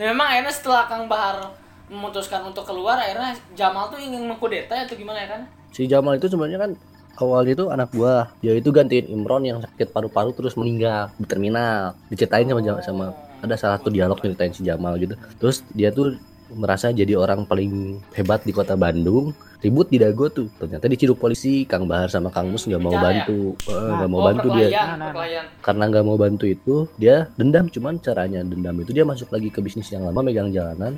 Nah, 0.00 0.16
memang 0.16 0.32
akhirnya 0.32 0.48
setelah 0.48 0.88
Kang 0.88 1.12
Bahar 1.12 1.52
memutuskan 1.92 2.40
untuk 2.46 2.64
keluar 2.64 2.96
akhirnya 2.96 3.36
Jamal 3.52 3.92
tuh 3.92 4.00
ingin 4.00 4.24
mengkudeta 4.24 4.88
atau 4.88 4.96
gimana 4.96 5.20
ya 5.20 5.28
kan? 5.36 5.42
Si 5.76 5.84
Jamal 5.84 6.16
itu 6.16 6.24
sebenarnya 6.24 6.56
kan 6.56 6.72
awalnya 7.20 7.52
itu 7.52 7.66
anak 7.68 7.92
buah 7.92 8.32
dia 8.40 8.56
itu 8.56 8.72
gantiin 8.72 9.06
Imron 9.12 9.44
yang 9.44 9.60
sakit 9.60 9.92
paru-paru 9.92 10.32
terus 10.32 10.56
meninggal 10.56 11.12
di 11.20 11.26
terminal. 11.28 11.94
Diceritain 12.08 12.48
sama 12.48 12.64
Jamal 12.64 12.82
sama 12.82 13.06
ada 13.40 13.54
salah 13.56 13.76
satu 13.80 13.92
dialog 13.92 14.16
nyeritain 14.20 14.52
si 14.52 14.64
Jamal 14.64 14.96
gitu. 14.96 15.14
Terus 15.36 15.62
dia 15.72 15.92
tuh 15.92 16.16
merasa 16.50 16.90
jadi 16.90 17.14
orang 17.14 17.46
paling 17.46 18.02
hebat 18.16 18.42
di 18.42 18.50
kota 18.50 18.74
Bandung. 18.74 19.36
Ribut 19.60 19.92
di 19.92 20.00
Dago 20.00 20.32
tuh. 20.32 20.48
Ternyata 20.56 20.88
diciduk 20.88 21.20
polisi 21.20 21.68
Kang 21.68 21.84
Bahar 21.84 22.08
sama 22.08 22.32
Kang 22.32 22.48
Mus 22.48 22.64
nggak 22.64 22.80
mau 22.80 22.96
ya? 22.96 23.00
bantu. 23.04 23.60
Eh, 23.68 23.90
nggak 23.92 24.08
mau 24.08 24.20
oh 24.24 24.26
bantu 24.32 24.46
dia. 24.56 24.68
Nah, 24.72 24.96
nah, 24.96 25.10
nah. 25.12 25.44
karena 25.60 25.84
nggak 25.92 26.04
mau 26.08 26.16
bantu 26.16 26.44
itu 26.48 26.88
dia 26.96 27.28
dendam. 27.36 27.68
Cuman 27.68 28.00
caranya 28.00 28.40
dendam 28.40 28.72
itu 28.80 28.96
dia 28.96 29.04
masuk 29.04 29.28
lagi 29.28 29.52
ke 29.52 29.60
bisnis 29.60 29.92
yang 29.92 30.08
lama 30.08 30.24
megang 30.24 30.48
jalanan. 30.48 30.96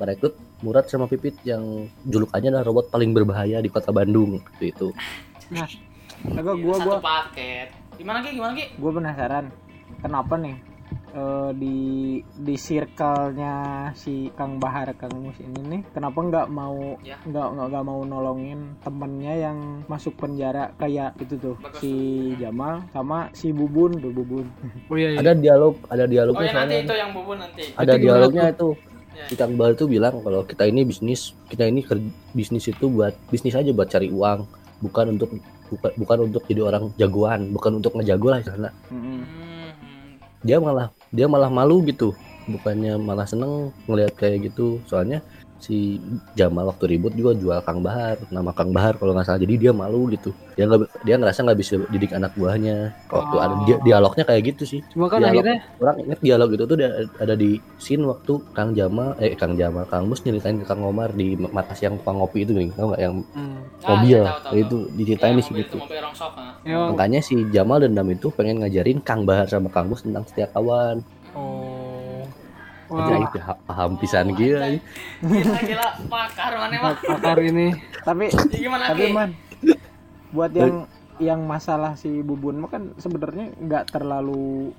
Merekrut 0.00 0.32
Murad 0.64 0.88
sama 0.88 1.08
Pipit 1.08 1.36
yang 1.44 1.88
julukannya 2.08 2.52
adalah 2.52 2.64
robot 2.68 2.88
paling 2.88 3.12
berbahaya 3.12 3.60
di 3.60 3.68
kota 3.68 3.92
Bandung 3.92 4.40
itu 4.60 4.64
itu 4.72 4.88
Agak 5.50 6.54
Iya, 6.54 6.62
gua 6.62 6.74
satu 6.76 6.88
gua. 6.90 6.98
paket. 7.00 7.68
Gimana 7.96 8.18
ki? 8.20 8.30
Gimana 8.32 8.52
ki? 8.52 8.64
Gua 8.76 8.90
penasaran 8.92 9.44
kenapa 9.98 10.34
nih 10.36 10.56
eh, 11.10 11.50
di 11.52 11.76
di 12.22 12.54
circle-nya 12.56 13.54
si 13.92 14.14
Kang 14.32 14.56
Bahar 14.56 14.94
Kang 14.94 15.10
Mus 15.16 15.36
ini 15.38 15.58
nih 15.60 15.82
kenapa 15.90 16.18
nggak 16.18 16.46
mau 16.48 16.96
Ya. 17.00 17.18
nggak 17.20 17.46
nggak 17.50 17.66
nggak 17.68 17.84
mau 17.84 18.00
nolongin 18.02 18.60
temennya 18.78 19.34
yang 19.40 19.58
masuk 19.84 20.14
penjara 20.16 20.70
kayak 20.74 21.18
itu 21.18 21.34
tuh? 21.36 21.54
Bagus 21.56 21.78
si 21.78 21.92
tuh. 22.32 22.40
Jamal 22.40 22.74
sama 22.90 23.28
si 23.32 23.50
Bubun 23.50 23.96
tuh 23.96 24.12
Bubun. 24.12 24.46
Oh 24.86 24.94
iya, 24.94 25.10
iya. 25.10 25.18
ada 25.18 25.32
dialog 25.34 25.74
ada 25.84 26.04
oh 26.04 26.08
dialognya 26.08 26.40
ya 26.40 26.52
nanti 26.52 26.54
soalnya. 26.70 26.78
itu 26.80 26.94
yang 26.96 27.10
bubun 27.10 27.36
nanti. 27.38 27.62
Ada 27.72 27.82
Itu 27.84 27.98
gimana 27.98 28.00
dialognya 28.00 28.46
itu. 28.50 28.68
Ya. 29.10 29.26
si 29.26 29.34
Kang 29.34 29.52
Bahar 29.54 29.74
tuh 29.74 29.84
bilang 29.86 30.14
kalau 30.16 30.40
kita 30.42 30.64
ini 30.64 30.80
bisnis 30.82 31.20
kita 31.46 31.66
ini 31.66 31.82
ker- 31.82 32.00
bisnis 32.30 32.64
itu 32.64 32.86
buat 32.86 33.12
bisnis 33.26 33.52
aja 33.52 33.68
buat 33.68 33.84
cari 33.86 34.08
uang 34.08 34.46
bukan 34.80 35.16
untuk 35.16 35.30
bukan, 35.70 35.90
bukan 35.96 36.18
untuk 36.28 36.42
jadi 36.48 36.60
orang 36.64 36.84
jagoan 36.96 37.52
bukan 37.52 37.78
untuk 37.78 37.92
ngejago 37.96 38.28
lah 38.32 38.40
Mm-mm. 38.90 39.20
Hmm. 39.22 39.70
dia 40.42 40.56
malah 40.58 40.88
dia 41.12 41.26
malah 41.28 41.52
malu 41.52 41.84
gitu 41.84 42.16
bukannya 42.48 42.96
malah 42.96 43.28
seneng 43.28 43.70
ngelihat 43.86 44.16
kayak 44.16 44.50
gitu 44.50 44.80
soalnya 44.88 45.22
si 45.60 46.00
Jamal 46.34 46.66
waktu 46.72 46.96
ribut 46.96 47.12
juga 47.12 47.36
jual 47.36 47.60
Kang 47.62 47.84
Bahar 47.84 48.16
nama 48.32 48.50
Kang 48.50 48.72
Bahar 48.72 48.96
kalau 48.96 49.12
nggak 49.12 49.28
salah. 49.28 49.40
Jadi 49.40 49.54
dia 49.60 49.72
malu 49.76 50.08
gitu. 50.10 50.32
Dia 50.56 50.64
nggak 50.66 51.04
dia 51.04 51.14
ngerasa 51.20 51.44
nggak 51.44 51.58
bisa 51.60 51.74
didik 51.92 52.12
anak 52.16 52.32
buahnya. 52.34 52.96
Waktu 53.12 53.36
ada 53.36 53.54
dia, 53.68 53.76
dialognya 53.84 54.24
kayak 54.24 54.42
gitu 54.56 54.64
sih. 54.64 54.80
Cuma 54.90 55.06
kan 55.06 55.20
Dialog. 55.20 55.32
akhirnya 55.36 55.56
orang 55.78 55.96
ingat 56.02 56.20
dialog 56.24 56.48
itu 56.56 56.64
tuh 56.64 56.76
ada, 56.80 56.88
ada 57.20 57.34
di 57.36 57.50
scene 57.76 58.02
waktu 58.08 58.32
Kang 58.56 58.72
Jamal 58.74 59.14
eh 59.20 59.36
Kang 59.36 59.54
Jamal 59.54 59.84
Kang 59.86 60.08
Mus 60.08 60.24
nyeritain 60.24 60.58
ke 60.58 60.66
Kang 60.66 60.82
Omar 60.82 61.12
di 61.14 61.36
mata 61.36 61.76
siang 61.76 62.00
tukang 62.00 62.18
ngopi 62.18 62.42
itu 62.42 62.52
nih 62.56 62.72
tau 62.74 62.90
nggak 62.90 63.02
yang 63.04 63.16
hmm, 63.22 63.58
Ah, 63.80 63.96
mobil 63.96 64.12
iya, 64.12 64.22
tahu, 64.28 64.40
tahu, 64.44 64.54
itu 64.60 64.76
diceritain 64.92 65.32
Ya, 65.32 65.38
di 65.40 65.44
situ. 65.46 65.60
itu 65.62 65.76
mobil 65.80 65.98
rongsok 66.04 66.32
ah. 66.36 66.52
ya, 66.66 66.76
makanya 66.92 67.20
si 67.24 67.34
Jamal 67.48 67.80
dendam 67.80 68.08
itu 68.12 68.28
pengen 68.28 68.60
ngajarin 68.60 68.98
Kang 69.00 69.22
Bahar 69.24 69.46
sama 69.48 69.72
Kang 69.72 69.88
Mus 69.88 70.04
tentang 70.04 70.24
setia 70.28 70.50
kawan. 70.50 71.00
Oh. 71.32 71.69
Itu 72.90 73.38
ha- 73.38 73.60
paham 73.62 73.90
pisan 73.96 74.26
Oh, 74.26 74.34
gila 74.34 74.66
anjay. 74.66 74.80
gila 75.62 75.86
pakar 76.06 76.52
mana 76.56 76.76
mah 76.80 76.94
pakar 76.96 77.38
ini. 77.40 77.66
tapi 78.00 78.26
Ya, 78.26 78.58
gimana 78.58 78.84
tapi 78.88 79.04
ki 79.04 79.12
man 79.12 79.30
buat 80.30 80.50
yang 80.52 80.86
yang 81.18 81.40
masalah 81.42 81.94
si 81.94 82.20
Bubun 82.20 82.58
mah 82.58 82.68
kan 82.68 82.94
sebenarnya 82.96 83.52
nggak 83.54 83.90
terlalu 83.90 84.72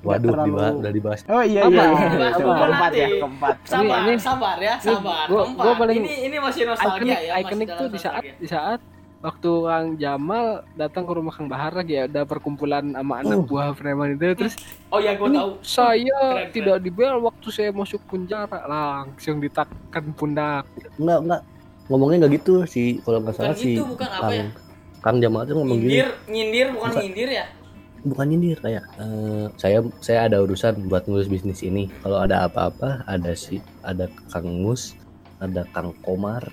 nggak 0.00 0.10
waduh 0.12 0.30
terlalu- 0.30 0.48
dibahas, 0.50 0.74
udah 0.74 0.92
dibahas 0.92 1.20
oh 1.26 1.42
iya 1.42 1.60
Apa? 1.62 1.72
iya, 1.72 1.84
iya. 1.84 2.28
Apa? 2.30 2.52
keempat 2.56 2.92
ya 2.92 3.06
keempat 3.14 3.54
sabar 3.64 3.84
Ini- 3.96 4.04
ini- 4.06 4.20
sabar 4.20 4.56
ya 4.58 4.74
sabar 4.78 5.24
gua- 5.26 5.44
Keempat. 5.44 5.62
gua 5.62 5.72
paling- 5.76 5.98
ini 5.98 6.12
ini 6.24 6.36
masih 6.38 6.62
nostalgia 6.66 7.14
Ikonik, 7.14 7.20
ya 7.22 7.34
ikonik 7.38 7.66
dalam 7.66 7.80
tuh 7.80 7.88
di 7.88 7.98
saat 7.98 8.22
di 8.34 8.46
saat 8.46 8.80
waktu 9.24 9.50
Kang 9.64 9.88
Jamal 9.96 10.46
datang 10.74 11.02
ke 11.02 11.12
rumah 11.12 11.32
Kang 11.32 11.48
Bahar 11.48 11.72
lagi 11.72 11.96
ya 11.96 12.04
ada 12.04 12.22
perkumpulan 12.22 12.84
sama 12.86 13.14
anak 13.18 13.40
Oh. 13.40 13.46
buah 13.48 13.72
preman 13.72 14.14
itu. 14.14 14.36
Terus 14.36 14.54
oh 14.86 15.00
ya 15.00 15.16
gue 15.16 15.24
"Ini 15.24 15.38
tahu. 15.40 15.50
saya 15.58 16.04
Keren, 16.12 16.52
tidak 16.52 16.76
dibel 16.78 17.16
waktu 17.18 17.48
saya 17.48 17.72
masuk 17.72 18.04
penjara. 18.04 18.60
Langsung 18.62 19.40
ditekan 19.40 20.04
pundak. 20.12 20.68
Enggak 20.94 21.18
enggak. 21.24 21.40
Ngomongnya 21.84 22.16
nggak 22.22 22.32
gitu 22.38 22.54
sih 22.64 23.00
kalau 23.00 23.18
nggak 23.18 23.32
bukan 23.32 23.44
salah 23.44 23.56
si 23.56 23.72
gitu 23.72 23.84
bukan 23.86 24.06
apa 24.06 24.20
Kang 24.20 24.32
ya? 24.34 24.44
Kang 25.00 25.16
Jamal 25.18 25.42
tuh 25.42 25.54
ngomong 25.54 25.78
gini. 25.78 25.88
Nyindir 25.90 26.08
nyindir 26.26 26.66
bukan 26.70 26.88
Bukan. 26.90 27.02
nyindir 27.02 27.30
ya? 27.30 27.46
Bukan 28.04 28.26
nyindir 28.26 28.58
kayak 28.58 28.84
"Eh, 28.94 29.44
saya 29.56 29.78
saya 29.98 30.28
ada 30.28 30.36
urusan 30.38 30.84
buat 30.84 31.04
ngurus 31.04 31.24
bisnis 31.26 31.60
ini. 31.60 31.88
Kalau 32.00 32.20
ada 32.20 32.44
apa-apa 32.44 33.00
ada 33.04 33.32
si 33.32 33.56
ada 33.80 34.04
Kang 34.28 34.60
Mus 34.60 34.92
ada 35.40 35.64
Kang 35.70 35.96
Komar 36.00 36.44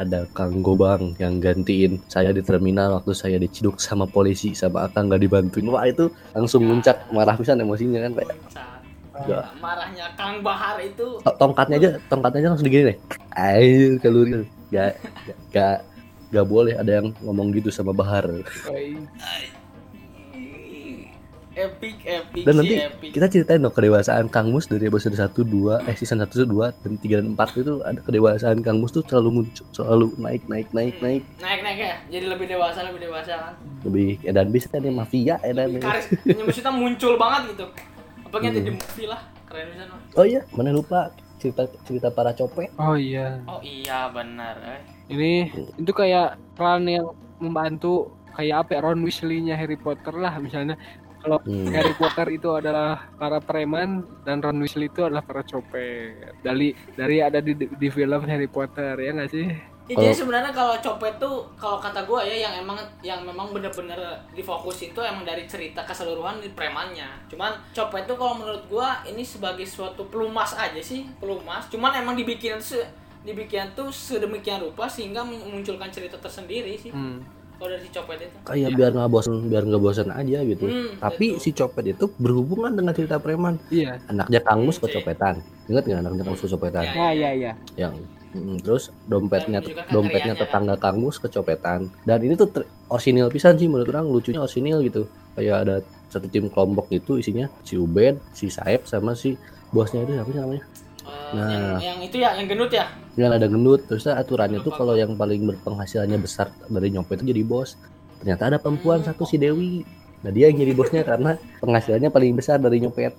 ada 0.00 0.24
Kang 0.32 0.64
Gobang 0.64 1.12
yang 1.20 1.36
gantiin 1.36 2.00
saya 2.08 2.32
di 2.32 2.40
terminal 2.40 2.96
waktu 2.96 3.12
saya 3.12 3.36
diciduk 3.36 3.76
sama 3.76 4.08
polisi 4.08 4.56
sama 4.56 4.88
Akang 4.88 5.12
nggak 5.12 5.22
dibantuin. 5.22 5.68
Wah 5.68 5.84
itu 5.84 6.08
langsung 6.32 6.64
muncak 6.64 7.04
marah 7.12 7.36
pisan 7.36 7.60
emosinya 7.60 8.08
kan 8.08 8.12
kayak 8.16 8.30
Bangsat. 8.32 8.80
Ya. 9.28 9.44
marahnya 9.60 10.06
Kang 10.16 10.40
Bahar 10.40 10.80
itu. 10.80 11.20
To- 11.20 11.36
tongkatnya 11.36 11.76
aja 11.76 11.90
tongkatnya 12.08 12.38
aja 12.40 12.48
langsung 12.56 12.66
digini 12.66 12.84
deh. 12.94 12.98
Ayo 13.36 14.00
kalori 14.00 14.48
gak 14.72 14.92
gak 15.52 15.76
gak 16.32 16.46
boleh 16.48 16.72
ada 16.72 17.04
yang 17.04 17.12
ngomong 17.20 17.52
gitu 17.52 17.68
sama 17.68 17.92
Bahar 17.92 18.24
epic 21.54 22.00
epic 22.02 22.42
dan 22.42 22.54
nanti 22.56 22.74
epic 22.78 23.10
kita 23.12 23.26
ceritain 23.26 23.58
dong 23.58 23.70
kedewasaan 23.70 24.26
Kang 24.26 24.48
Mus 24.48 24.64
dari 24.64 24.84
episode 24.84 25.12
1, 25.12 25.28
2, 25.36 25.84
eh 25.84 25.94
season 25.94 26.18
1, 26.18 26.48
2, 26.48 26.48
dan 26.74 26.92
3 26.94 27.18
dan 27.18 27.26
4 27.30 27.60
itu 27.60 27.74
ada 27.80 28.00
kedewasaan 28.00 28.58
Kang 28.60 28.78
Mus 28.78 28.90
tuh 28.90 29.02
selalu 29.02 29.28
muncul, 29.38 29.64
selalu 29.70 30.16
naik, 30.16 30.42
naik, 30.46 30.68
naik, 30.70 30.96
naik. 30.98 31.22
naik 31.38 31.60
naik 31.60 31.78
ya 31.78 31.94
jadi 32.08 32.26
lebih 32.26 32.46
dewasa 32.48 32.82
lebih 32.82 33.04
dewasa 33.04 33.32
kan 33.38 33.54
Lebih 33.82 34.22
edan 34.22 34.48
bisa 34.48 34.66
kan 34.66 34.80
ya 34.80 34.90
mafia 34.90 35.36
edan. 35.42 35.68
lebih 35.70 35.82
karis 35.82 36.06
maksudnya 36.24 36.72
muncul 36.72 37.12
banget 37.14 37.42
gitu 37.52 37.66
apalagi 38.24 38.44
nanti 38.48 38.58
Hmm. 38.58 38.66
di 38.66 38.72
movie 38.74 39.06
lah 39.06 39.20
keren 39.44 39.66
bisa 39.68 39.84
Oh 40.12 40.24
iya, 40.24 40.40
mana 40.50 40.70
lupa 40.70 41.12
cerita 41.36 41.62
cerita 41.82 42.08
para 42.08 42.32
copet. 42.32 42.72
oh 42.74 42.94
iya 42.94 43.42
oh 43.44 43.60
iya 43.60 44.08
benar 44.08 44.56
eh. 44.62 44.80
ini 45.08 45.50
itu 45.76 45.90
kayak 45.90 46.38
peran 46.54 46.86
yang 46.86 47.10
membantu 47.36 48.08
kayak 48.32 48.64
apa 48.64 48.70
ya, 48.72 48.80
Ron 48.80 49.02
Weasley-nya 49.02 49.52
Harry 49.52 49.76
Potter 49.76 50.14
lah 50.14 50.32
misalnya 50.38 50.80
Hmm. 51.22 51.70
Harry 51.70 51.94
Potter 51.94 52.26
itu 52.30 52.50
adalah 52.50 53.08
para 53.14 53.38
preman 53.38 54.02
dan 54.22 54.42
Ron 54.42 54.58
Weasley 54.58 54.90
itu 54.90 55.06
adalah 55.06 55.22
para 55.22 55.42
copet 55.42 56.34
dari 56.42 56.74
dari 56.94 57.22
ada 57.22 57.38
di, 57.38 57.54
di 57.54 57.88
film 57.88 58.22
Harry 58.26 58.46
Potter 58.46 58.98
ya 58.98 59.10
nggak 59.12 59.30
sih 59.30 59.46
Ya, 59.82 59.98
Kalau- 59.98 60.06
jadi 60.06 60.14
sebenarnya 60.14 60.52
kalau 60.54 60.74
copet 60.78 61.18
tuh 61.18 61.42
kalau 61.58 61.82
kata 61.82 62.06
gua 62.06 62.22
ya 62.22 62.38
yang 62.38 62.54
emang 62.62 62.78
yang 63.02 63.18
memang 63.26 63.50
bener-bener 63.50 63.98
difokusin 64.30 64.94
tuh 64.94 65.02
emang 65.02 65.26
dari 65.26 65.42
cerita 65.50 65.82
keseluruhan 65.82 66.38
di 66.38 66.54
premannya. 66.54 67.10
Cuman 67.26 67.50
copet 67.74 68.06
tuh 68.06 68.14
kalau 68.14 68.38
menurut 68.38 68.62
gua 68.70 69.02
ini 69.02 69.26
sebagai 69.26 69.66
suatu 69.66 70.06
pelumas 70.06 70.54
aja 70.54 70.78
sih, 70.78 71.10
pelumas. 71.18 71.66
Cuman 71.66 71.98
emang 71.98 72.14
dibikin 72.14 72.62
se 72.62 72.78
dibikin 73.26 73.74
tuh 73.74 73.90
sedemikian 73.90 74.62
rupa 74.62 74.86
sehingga 74.86 75.26
memunculkan 75.26 75.90
cerita 75.90 76.14
tersendiri 76.14 76.78
sih. 76.78 76.94
Hmm. 76.94 77.18
Kalau 77.62 77.70
dari 77.70 77.78
si 77.80 77.94
copet 77.94 78.16
itu. 78.18 78.36
kayak 78.42 78.70
biar 78.74 78.90
nggak 78.90 79.06
bosan 79.08 79.34
biar 79.46 79.62
nggak 79.62 79.78
bosan 79.80 80.08
aja 80.10 80.38
gitu 80.42 80.66
Hmm, 80.66 80.98
tapi 80.98 81.26
betul. 81.30 81.38
si 81.38 81.50
copet 81.52 81.84
itu 81.88 82.04
berhubungan 82.16 82.74
dengan 82.74 82.90
cerita 82.90 83.16
preman 83.16 83.54
Iya. 83.70 84.02
anaknya 84.04 84.40
Kang 84.40 84.60
Mus 84.60 84.76
Hmm, 84.76 84.84
kecopetan 84.84 85.34
ingat 85.68 85.82
nggak 85.84 86.00
anaknya 86.00 86.22
Kang 86.24 86.34
Mus 86.34 86.42
kecopetan 86.42 86.82
Ya. 86.82 86.92
Ya 86.92 87.08
ya 87.12 87.30
ya. 87.32 87.52
yang 87.78 87.94
mm, 88.32 88.56
terus 88.60 88.90
dompetnya 89.04 89.62
menunjukkan 89.62 89.94
dompetnya 89.94 90.34
tetangga 90.34 90.74
Kang 90.76 90.98
Mus 90.98 91.16
kecopetan 91.16 91.80
dan 92.02 92.18
ini 92.18 92.34
tuh 92.34 92.50
ter- 92.50 92.66
orsinil 92.88 93.30
pisan 93.30 93.54
sih 93.54 93.70
menurut 93.70 93.86
orang 93.88 94.10
lucunya 94.10 94.42
orsinil 94.42 94.82
gitu 94.82 95.06
kayak 95.32 95.56
ada 95.60 95.76
satu 96.08 96.26
tim 96.26 96.44
kelompok 96.46 96.90
gitu 96.90 97.14
isinya 97.14 97.46
si 97.62 97.78
Ubed 97.78 98.18
si 98.32 98.48
Saeb 98.48 98.84
sama 98.84 99.14
si 99.14 99.38
bosnya 99.70 100.02
itu 100.02 100.12
siapa 100.12 100.28
sih 100.28 100.36
namanya 100.36 100.62
Eh, 101.12 101.20
Nah. 101.32 101.48
yang, 101.48 101.64
yang 101.80 101.98
itu 102.02 102.16
ya, 102.18 102.30
yang 102.36 102.44
gendut 102.46 102.68
ya. 102.70 102.86
yang 103.12 103.28
ada 103.30 103.44
gendut 103.44 103.80
terus 103.84 104.04
aturannya 104.04 104.60
tuh 104.60 104.68
kalau 104.70 104.92
yang 104.92 105.12
paling 105.14 105.44
berpenghasilannya 105.44 106.16
besar 106.18 106.48
dari 106.66 106.88
nyopet 106.88 107.20
itu 107.20 107.32
jadi 107.32 107.42
bos 107.42 107.76
ternyata 108.18 108.42
ada 108.46 108.56
perempuan 108.56 109.00
satu 109.00 109.24
si 109.24 109.36
Dewi 109.36 109.84
nah 110.20 110.28
dia 110.28 110.48
yang 110.48 110.56
jadi 110.56 110.72
bosnya 110.72 111.02
karena 111.10 111.30
penghasilannya 111.58 112.08
paling 112.08 112.32
besar 112.32 112.56
dari 112.56 112.78
nyopet 112.78 113.12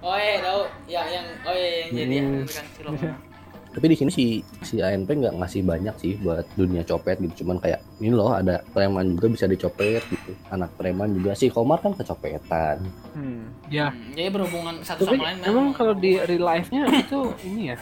Oh 0.00 0.12
iya, 0.14 0.40
tahu. 0.40 0.62
Yang 0.86 1.06
yang 1.10 1.26
oh 1.42 1.54
iya 1.54 1.68
yang 1.78 1.88
jadi 1.90 2.14
ya, 2.14 2.22
Hmm. 2.22 2.44
kan 2.44 2.64
si 2.66 2.80
Romo. 2.82 3.27
Tapi 3.78 3.94
di 3.94 3.96
sini 3.96 4.10
si 4.10 4.24
si 4.60 4.82
ANP 4.82 5.06
nggak 5.06 5.38
ngasih 5.38 5.62
banyak 5.62 5.94
sih 5.94 6.18
buat 6.18 6.42
dunia 6.58 6.82
copet 6.82 7.22
gitu 7.22 7.46
cuman 7.46 7.62
kayak 7.62 7.78
ini 8.02 8.10
loh 8.10 8.34
ada 8.34 8.58
preman 8.74 9.14
juga 9.14 9.30
bisa 9.30 9.46
dicopet 9.46 10.02
gitu 10.02 10.34
anak 10.50 10.74
preman 10.74 11.14
juga 11.14 11.38
si 11.38 11.46
Komar 11.46 11.78
kan 11.78 11.94
kecopetan 11.94 12.82
Hmm. 13.14 13.50
Ya. 13.66 13.90
Hmm, 13.90 14.14
jadi 14.14 14.30
berhubungan 14.30 14.74
satu 14.82 15.02
Tapi 15.04 15.14
sama 15.14 15.26
lain. 15.26 15.38
emang 15.40 15.46
memang. 15.46 15.66
kalau 15.74 15.94
di 15.94 16.18
real 16.18 16.42
life-nya 16.44 16.82
itu 17.02 17.20
ini 17.44 17.62
ya. 17.70 17.76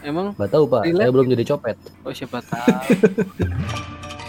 Emang 0.00 0.32
nggak 0.32 0.50
tahu 0.50 0.64
pak 0.64 0.88
saya 0.88 1.10
belum 1.10 1.28
jadi 1.28 1.44
copet 1.46 1.76
oh 2.02 2.12
siapa 2.12 2.40
tahu. 2.40 2.88